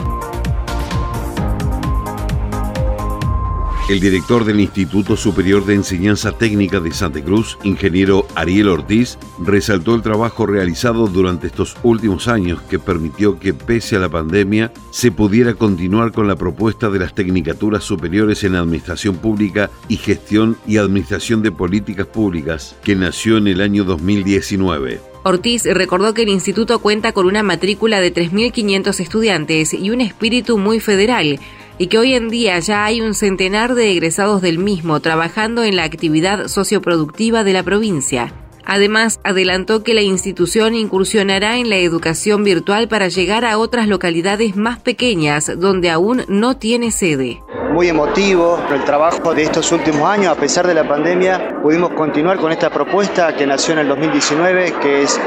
El 3.89 4.01
director 4.01 4.45
del 4.45 4.61
Instituto 4.61 5.17
Superior 5.17 5.65
de 5.65 5.73
Enseñanza 5.73 6.33
Técnica 6.33 6.79
de 6.79 6.93
Santa 6.93 7.25
Cruz, 7.25 7.57
ingeniero 7.63 8.27
Ariel 8.35 8.69
Ortiz, 8.69 9.19
resaltó 9.39 9.95
el 9.95 10.03
trabajo 10.03 10.45
realizado 10.45 11.07
durante 11.07 11.47
estos 11.47 11.75
últimos 11.83 12.29
años 12.29 12.61
que 12.69 12.79
permitió 12.79 13.39
que, 13.39 13.55
pese 13.55 13.97
a 13.97 14.01
la 14.01 14.11
pandemia, 14.11 14.75
se 14.91 15.11
pudiera 15.11 15.55
continuar 15.55 16.13
con 16.13 16.29
la 16.29 16.37
propuesta 16.37 16.91
de 16.91 16.99
las 16.99 17.15
Tecnicaturas 17.15 17.83
Superiores 17.83 18.45
en 18.45 18.57
Administración 18.57 19.17
Pública 19.17 19.71
y 19.89 19.97
Gestión 19.97 20.59
y 20.67 20.77
Administración 20.77 21.41
de 21.41 21.51
Políticas 21.51 22.09
Públicas, 22.09 22.77
que 22.85 22.95
nació 22.95 23.39
en 23.39 23.49
el 23.49 23.63
año 23.63 23.85
2019. 23.85 25.01
Ortiz 25.25 25.65
recordó 25.65 26.13
que 26.13 26.23
el 26.23 26.29
instituto 26.29 26.79
cuenta 26.79 27.13
con 27.13 27.27
una 27.27 27.43
matrícula 27.43 28.01
de 28.01 28.13
3.500 28.15 29.01
estudiantes 29.01 29.73
y 29.73 29.91
un 29.91 30.03
espíritu 30.03 30.59
muy 30.59 30.79
federal, 30.79 31.41
y 31.79 31.87
que 31.87 31.99
hoy 31.99 32.15
en 32.15 32.29
día 32.29 32.59
ya 32.59 32.85
hay 32.85 33.01
un 33.01 33.15
centenar 33.15 33.75
de 33.75 33.93
egresados 33.93 34.43
del 34.43 34.59
mismo 34.59 35.01
trabajando 35.01 35.63
en 35.63 35.77
la 35.77 35.85
actividad 35.85 36.49
socioproductiva 36.49 37.45
de 37.45 37.53
la 37.53 37.63
provincia. 37.63 38.33
Además, 38.71 39.19
adelantó 39.25 39.83
que 39.83 39.95
la 39.95 40.03
institución 40.03 40.75
incursionará 40.75 41.57
en 41.57 41.71
la 41.71 41.79
educación 41.79 42.45
virtual 42.45 42.87
para 42.87 43.09
llegar 43.09 43.47
a 43.47 43.57
otras 43.57 43.89
localidades 43.89 44.57
más 44.57 44.79
pequeñas 44.79 45.51
donde 45.59 45.89
aún 45.89 46.25
no 46.29 46.59
tiene 46.59 46.91
sede. 46.91 47.43
Muy 47.73 47.89
emotivo 47.89 48.59
el 48.71 48.85
trabajo 48.85 49.33
de 49.33 49.45
estos 49.45 49.73
últimos 49.73 50.03
años, 50.03 50.37
a 50.37 50.41
pesar 50.41 50.67
de 50.67 50.75
la 50.75 50.87
pandemia, 50.87 51.61
pudimos 51.63 51.93
continuar 51.93 52.37
con 52.39 52.53
esta 52.53 52.69
propuesta 52.69 53.35
que 53.35 53.47
nació 53.47 53.73
en 53.73 53.81
el 53.81 53.89
2019, 53.89 54.75
que 54.83 55.03
es 55.03 55.19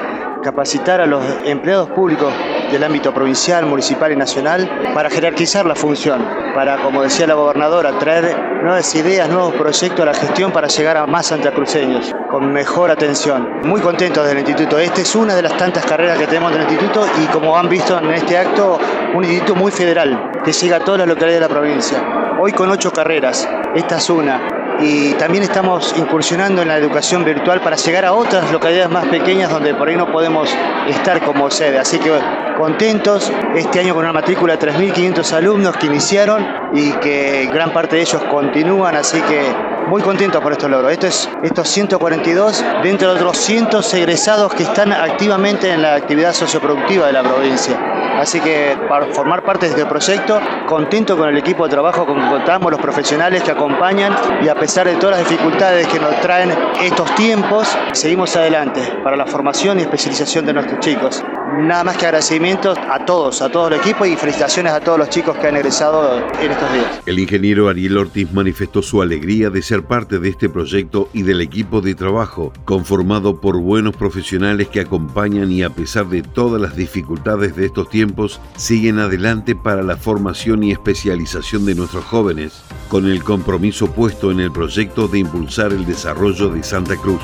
capacitar 0.41 1.01
a 1.01 1.05
los 1.05 1.23
empleados 1.45 1.89
públicos 1.89 2.33
del 2.71 2.83
ámbito 2.83 3.13
provincial, 3.13 3.65
municipal 3.65 4.11
y 4.11 4.15
nacional 4.15 4.69
para 4.93 5.09
jerarquizar 5.09 5.65
la 5.65 5.75
función, 5.75 6.25
para, 6.55 6.77
como 6.81 7.03
decía 7.03 7.27
la 7.27 7.33
gobernadora, 7.33 7.97
traer 7.99 8.61
nuevas 8.63 8.93
ideas, 8.95 9.29
nuevos 9.29 9.53
proyectos 9.53 9.99
a 10.01 10.05
la 10.05 10.13
gestión 10.13 10.51
para 10.51 10.67
llegar 10.67 10.97
a 10.97 11.05
más 11.05 11.27
santacruceños, 11.27 12.13
con 12.29 12.51
mejor 12.51 12.91
atención. 12.91 13.61
Muy 13.63 13.81
contentos 13.81 14.25
del 14.27 14.39
instituto. 14.39 14.79
Esta 14.79 15.01
es 15.01 15.15
una 15.15 15.35
de 15.35 15.41
las 15.41 15.57
tantas 15.57 15.85
carreras 15.85 16.17
que 16.17 16.27
tenemos 16.27 16.51
del 16.51 16.61
instituto 16.61 17.05
y 17.21 17.25
como 17.27 17.57
han 17.57 17.69
visto 17.69 17.97
en 17.97 18.11
este 18.11 18.37
acto, 18.37 18.79
un 19.13 19.23
instituto 19.23 19.55
muy 19.55 19.71
federal, 19.71 20.31
que 20.43 20.53
llega 20.53 20.77
a 20.77 20.79
todas 20.79 20.99
las 20.99 21.07
localidades 21.07 21.41
de 21.41 21.47
la 21.47 21.59
provincia. 21.59 22.37
Hoy 22.39 22.53
con 22.53 22.69
ocho 22.69 22.91
carreras, 22.91 23.47
esta 23.75 23.97
es 23.97 24.09
una 24.09 24.60
y 24.81 25.13
también 25.13 25.43
estamos 25.43 25.93
incursionando 25.97 26.61
en 26.61 26.67
la 26.67 26.77
educación 26.77 27.23
virtual 27.23 27.61
para 27.61 27.75
llegar 27.75 28.05
a 28.05 28.13
otras 28.13 28.51
localidades 28.51 28.89
más 28.89 29.05
pequeñas 29.05 29.49
donde 29.49 29.73
por 29.75 29.87
ahí 29.87 29.95
no 29.95 30.11
podemos 30.11 30.49
estar 30.87 31.23
como 31.23 31.49
sede. 31.51 31.77
Así 31.77 31.99
que 31.99 32.11
contentos 32.57 33.31
este 33.55 33.79
año 33.79 33.93
con 33.93 34.03
una 34.03 34.13
matrícula 34.13 34.57
de 34.57 34.67
3.500 34.71 35.33
alumnos 35.33 35.77
que 35.77 35.87
iniciaron 35.87 36.45
y 36.73 36.91
que 36.93 37.49
gran 37.53 37.71
parte 37.71 37.97
de 37.97 38.01
ellos 38.03 38.21
continúan, 38.29 38.95
así 38.95 39.21
que 39.21 39.41
muy 39.87 40.01
contentos 40.01 40.41
por 40.41 40.53
estos 40.53 40.69
logros. 40.69 40.91
Esto 40.91 41.07
es, 41.07 41.29
estos 41.43 41.67
142 41.67 42.63
dentro 42.83 43.09
de 43.09 43.15
otros 43.15 43.37
cientos 43.37 43.93
egresados 43.93 44.53
que 44.53 44.63
están 44.63 44.93
activamente 44.93 45.71
en 45.71 45.81
la 45.81 45.95
actividad 45.95 46.33
socioproductiva 46.33 47.07
de 47.07 47.13
la 47.13 47.23
provincia. 47.23 47.77
Así 48.17 48.39
que 48.39 48.77
para 48.87 49.07
formar 49.07 49.43
parte 49.43 49.65
de 49.65 49.71
este 49.71 49.85
proyecto, 49.85 50.39
contento 50.67 51.17
con 51.17 51.29
el 51.29 51.37
equipo 51.37 51.63
de 51.63 51.71
trabajo 51.71 52.05
con 52.05 52.21
que 52.21 52.29
contamos, 52.29 52.71
los 52.71 52.79
profesionales 52.79 53.41
que 53.41 53.51
acompañan 53.51 54.15
y 54.43 54.47
a 54.47 54.55
pesar 54.55 54.70
de 54.71 54.95
todas 54.95 55.19
las 55.19 55.29
dificultades 55.29 55.85
que 55.87 55.99
nos 55.99 56.17
traen 56.21 56.49
estos 56.81 57.13
tiempos, 57.15 57.67
seguimos 57.91 58.37
adelante 58.37 58.81
para 59.03 59.17
la 59.17 59.25
formación 59.25 59.79
y 59.79 59.81
especialización 59.81 60.45
de 60.45 60.53
nuestros 60.53 60.79
chicos. 60.79 61.21
Nada 61.51 61.83
más 61.83 61.97
que 61.97 62.05
agradecimientos 62.05 62.77
a 62.77 63.03
todos, 63.05 63.41
a 63.41 63.51
todo 63.51 63.67
el 63.67 63.73
equipo 63.73 64.05
y 64.05 64.15
felicitaciones 64.15 64.71
a 64.71 64.79
todos 64.79 64.97
los 64.97 65.09
chicos 65.09 65.35
que 65.37 65.47
han 65.47 65.57
egresado 65.57 66.17
en 66.17 66.51
estos 66.51 66.73
días. 66.73 67.01
El 67.05 67.19
ingeniero 67.19 67.67
Ariel 67.67 67.97
Ortiz 67.97 68.31
manifestó 68.31 68.81
su 68.81 69.01
alegría 69.01 69.49
de 69.49 69.61
ser 69.61 69.83
parte 69.83 70.19
de 70.19 70.29
este 70.29 70.47
proyecto 70.47 71.09
y 71.13 71.23
del 71.23 71.41
equipo 71.41 71.81
de 71.81 71.93
trabajo, 71.93 72.53
conformado 72.63 73.41
por 73.41 73.57
buenos 73.57 73.97
profesionales 73.97 74.69
que 74.69 74.79
acompañan 74.79 75.51
y 75.51 75.63
a 75.63 75.69
pesar 75.69 76.07
de 76.07 76.21
todas 76.21 76.61
las 76.61 76.77
dificultades 76.77 77.53
de 77.55 77.65
estos 77.65 77.89
tiempos, 77.89 78.39
siguen 78.55 78.99
adelante 78.99 79.53
para 79.53 79.83
la 79.83 79.97
formación 79.97 80.63
y 80.63 80.71
especialización 80.71 81.65
de 81.65 81.75
nuestros 81.75 82.05
jóvenes, 82.05 82.63
con 82.87 83.07
el 83.07 83.23
compromiso 83.25 83.91
puesto 83.91 84.31
en 84.31 84.39
el 84.39 84.53
proyecto 84.53 85.09
de 85.09 85.19
impulsar 85.19 85.73
el 85.73 85.85
desarrollo 85.85 86.49
de 86.49 86.63
Santa 86.63 86.95
Cruz. 86.95 87.21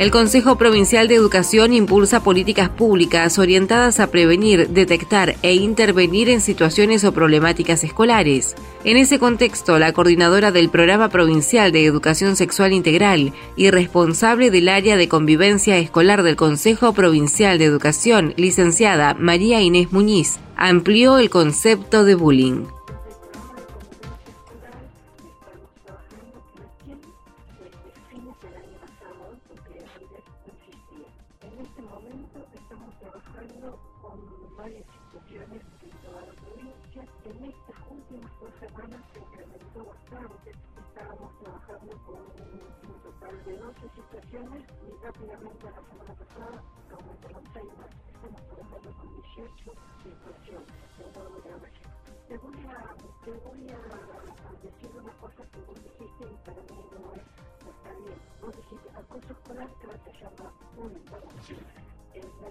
El 0.00 0.10
Consejo 0.10 0.56
Provincial 0.56 1.08
de 1.08 1.14
Educación 1.14 1.74
impulsa 1.74 2.22
políticas 2.22 2.70
públicas 2.70 3.38
orientadas 3.38 4.00
a 4.00 4.06
prevenir, 4.06 4.70
detectar 4.70 5.36
e 5.42 5.52
intervenir 5.52 6.30
en 6.30 6.40
situaciones 6.40 7.04
o 7.04 7.12
problemáticas 7.12 7.84
escolares. 7.84 8.54
En 8.84 8.96
ese 8.96 9.18
contexto, 9.18 9.78
la 9.78 9.92
coordinadora 9.92 10.52
del 10.52 10.70
Programa 10.70 11.10
Provincial 11.10 11.70
de 11.70 11.84
Educación 11.84 12.34
Sexual 12.34 12.72
Integral 12.72 13.34
y 13.56 13.70
responsable 13.70 14.50
del 14.50 14.70
área 14.70 14.96
de 14.96 15.06
convivencia 15.06 15.76
escolar 15.76 16.22
del 16.22 16.36
Consejo 16.36 16.94
Provincial 16.94 17.58
de 17.58 17.66
Educación, 17.66 18.32
licenciada 18.38 19.12
María 19.12 19.60
Inés 19.60 19.92
Muñiz, 19.92 20.38
amplió 20.56 21.18
el 21.18 21.28
concepto 21.28 22.04
de 22.04 22.14
bullying. 22.14 22.79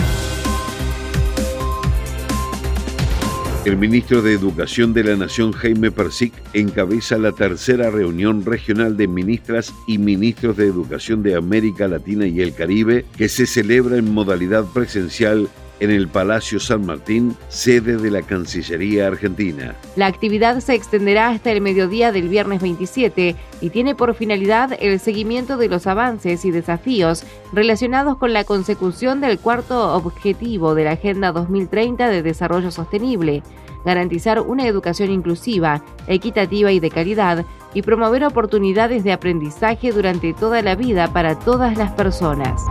El 3.64 3.78
ministro 3.78 4.20
de 4.20 4.34
Educación 4.34 4.92
de 4.92 5.04
la 5.04 5.16
Nación, 5.16 5.52
Jaime 5.52 5.90
Persic, 5.90 6.34
encabeza 6.52 7.16
la 7.16 7.32
tercera 7.32 7.90
reunión 7.90 8.44
regional 8.44 8.98
de 8.98 9.08
ministras 9.08 9.72
y 9.86 9.96
ministros 9.96 10.58
de 10.58 10.66
Educación 10.66 11.22
de 11.22 11.34
América 11.34 11.88
Latina 11.88 12.26
y 12.26 12.42
el 12.42 12.54
Caribe, 12.54 13.06
que 13.16 13.30
se 13.30 13.46
celebra 13.46 13.96
en 13.96 14.12
modalidad 14.12 14.66
presencial 14.66 15.48
en 15.80 15.90
el 15.90 16.08
Palacio 16.08 16.60
San 16.60 16.86
Martín, 16.86 17.36
sede 17.48 17.96
de 17.96 18.10
la 18.10 18.22
Cancillería 18.22 19.06
Argentina. 19.06 19.74
La 19.96 20.06
actividad 20.06 20.60
se 20.60 20.74
extenderá 20.74 21.28
hasta 21.28 21.50
el 21.50 21.60
mediodía 21.60 22.12
del 22.12 22.28
viernes 22.28 22.62
27 22.62 23.36
y 23.60 23.70
tiene 23.70 23.94
por 23.94 24.14
finalidad 24.14 24.76
el 24.80 25.00
seguimiento 25.00 25.56
de 25.56 25.68
los 25.68 25.86
avances 25.86 26.44
y 26.44 26.50
desafíos 26.50 27.24
relacionados 27.52 28.16
con 28.18 28.32
la 28.32 28.44
consecución 28.44 29.20
del 29.20 29.38
cuarto 29.38 29.94
objetivo 29.94 30.74
de 30.74 30.84
la 30.84 30.92
Agenda 30.92 31.32
2030 31.32 32.08
de 32.08 32.22
Desarrollo 32.22 32.70
Sostenible, 32.70 33.42
garantizar 33.84 34.40
una 34.40 34.66
educación 34.66 35.10
inclusiva, 35.10 35.84
equitativa 36.06 36.72
y 36.72 36.80
de 36.80 36.90
calidad, 36.90 37.44
y 37.74 37.82
promover 37.82 38.24
oportunidades 38.24 39.02
de 39.04 39.12
aprendizaje 39.12 39.90
durante 39.90 40.32
toda 40.32 40.62
la 40.62 40.76
vida 40.76 41.12
para 41.12 41.38
todas 41.38 41.76
las 41.76 41.90
personas. 41.92 42.62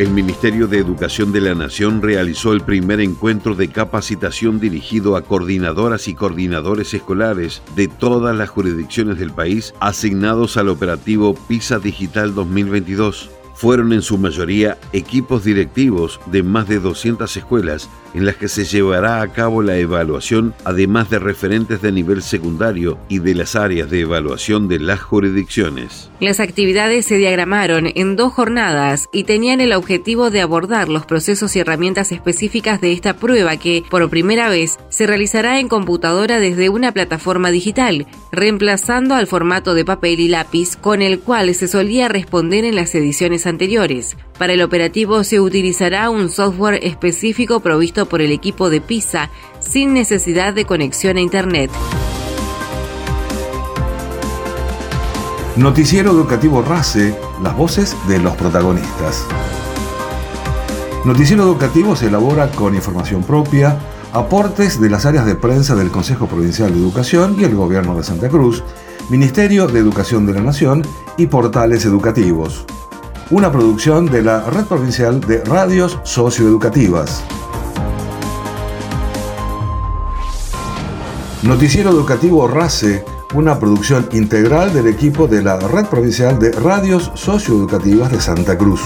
El 0.00 0.12
Ministerio 0.12 0.66
de 0.66 0.78
Educación 0.78 1.30
de 1.30 1.42
la 1.42 1.54
Nación 1.54 2.00
realizó 2.00 2.54
el 2.54 2.62
primer 2.62 3.00
encuentro 3.00 3.54
de 3.54 3.68
capacitación 3.68 4.58
dirigido 4.58 5.14
a 5.14 5.20
coordinadoras 5.20 6.08
y 6.08 6.14
coordinadores 6.14 6.94
escolares 6.94 7.60
de 7.76 7.86
todas 7.86 8.34
las 8.34 8.48
jurisdicciones 8.48 9.18
del 9.18 9.30
país 9.30 9.74
asignados 9.78 10.56
al 10.56 10.70
operativo 10.70 11.34
PISA 11.34 11.80
Digital 11.80 12.34
2022 12.34 13.28
fueron 13.60 13.92
en 13.92 14.00
su 14.00 14.16
mayoría 14.16 14.78
equipos 14.94 15.44
directivos 15.44 16.18
de 16.32 16.42
más 16.42 16.66
de 16.66 16.80
200 16.80 17.36
escuelas 17.36 17.90
en 18.14 18.24
las 18.24 18.36
que 18.36 18.48
se 18.48 18.64
llevará 18.64 19.20
a 19.20 19.28
cabo 19.28 19.62
la 19.62 19.76
evaluación, 19.76 20.54
además 20.64 21.10
de 21.10 21.18
referentes 21.18 21.82
de 21.82 21.92
nivel 21.92 22.22
secundario 22.22 22.98
y 23.08 23.18
de 23.18 23.34
las 23.34 23.56
áreas 23.56 23.90
de 23.90 24.00
evaluación 24.00 24.66
de 24.66 24.80
las 24.80 25.00
jurisdicciones. 25.00 26.10
Las 26.20 26.40
actividades 26.40 27.06
se 27.06 27.18
diagramaron 27.18 27.90
en 27.94 28.16
dos 28.16 28.32
jornadas 28.32 29.08
y 29.12 29.24
tenían 29.24 29.60
el 29.60 29.74
objetivo 29.74 30.30
de 30.30 30.40
abordar 30.40 30.88
los 30.88 31.06
procesos 31.06 31.54
y 31.54 31.60
herramientas 31.60 32.12
específicas 32.12 32.80
de 32.80 32.92
esta 32.92 33.14
prueba 33.14 33.58
que, 33.58 33.84
por 33.90 34.08
primera 34.08 34.48
vez, 34.48 34.78
se 34.88 35.06
realizará 35.06 35.60
en 35.60 35.68
computadora 35.68 36.40
desde 36.40 36.68
una 36.70 36.92
plataforma 36.92 37.50
digital, 37.50 38.06
reemplazando 38.32 39.14
al 39.14 39.26
formato 39.26 39.74
de 39.74 39.84
papel 39.84 40.18
y 40.20 40.28
lápiz 40.28 40.76
con 40.76 41.02
el 41.02 41.20
cual 41.20 41.54
se 41.54 41.68
solía 41.68 42.08
responder 42.08 42.64
en 42.64 42.74
las 42.74 42.94
ediciones 42.94 43.46
anteriores. 43.50 44.16
Para 44.38 44.54
el 44.54 44.62
operativo 44.62 45.22
se 45.24 45.40
utilizará 45.40 46.08
un 46.08 46.30
software 46.30 46.80
específico 46.82 47.60
provisto 47.60 48.06
por 48.06 48.22
el 48.22 48.32
equipo 48.32 48.70
de 48.70 48.80
PISA 48.80 49.28
sin 49.60 49.92
necesidad 49.92 50.54
de 50.54 50.64
conexión 50.64 51.18
a 51.18 51.20
Internet. 51.20 51.70
Noticiero 55.56 56.12
Educativo 56.12 56.62
RACE, 56.62 57.14
las 57.42 57.54
voces 57.54 57.94
de 58.08 58.18
los 58.18 58.34
protagonistas. 58.36 59.26
Noticiero 61.04 61.42
Educativo 61.42 61.96
se 61.96 62.06
elabora 62.06 62.50
con 62.50 62.74
información 62.74 63.22
propia, 63.24 63.78
aportes 64.12 64.80
de 64.80 64.88
las 64.88 65.06
áreas 65.06 65.26
de 65.26 65.34
prensa 65.34 65.74
del 65.74 65.90
Consejo 65.90 66.26
Provincial 66.26 66.72
de 66.72 66.78
Educación 66.78 67.36
y 67.38 67.44
el 67.44 67.54
Gobierno 67.54 67.96
de 67.96 68.04
Santa 68.04 68.28
Cruz, 68.28 68.62
Ministerio 69.10 69.66
de 69.66 69.80
Educación 69.80 70.24
de 70.24 70.34
la 70.34 70.40
Nación 70.40 70.82
y 71.16 71.26
portales 71.26 71.84
educativos. 71.84 72.64
Una 73.30 73.52
producción 73.52 74.06
de 74.06 74.22
la 74.22 74.42
Red 74.50 74.64
Provincial 74.64 75.20
de 75.20 75.44
Radios 75.44 76.00
Socioeducativas. 76.02 77.22
Noticiero 81.44 81.90
Educativo 81.90 82.48
RACE, 82.48 83.04
una 83.34 83.60
producción 83.60 84.08
integral 84.10 84.72
del 84.72 84.88
equipo 84.88 85.28
de 85.28 85.42
la 85.44 85.60
Red 85.60 85.86
Provincial 85.86 86.40
de 86.40 86.50
Radios 86.50 87.12
Socioeducativas 87.14 88.10
de 88.10 88.20
Santa 88.20 88.58
Cruz. 88.58 88.80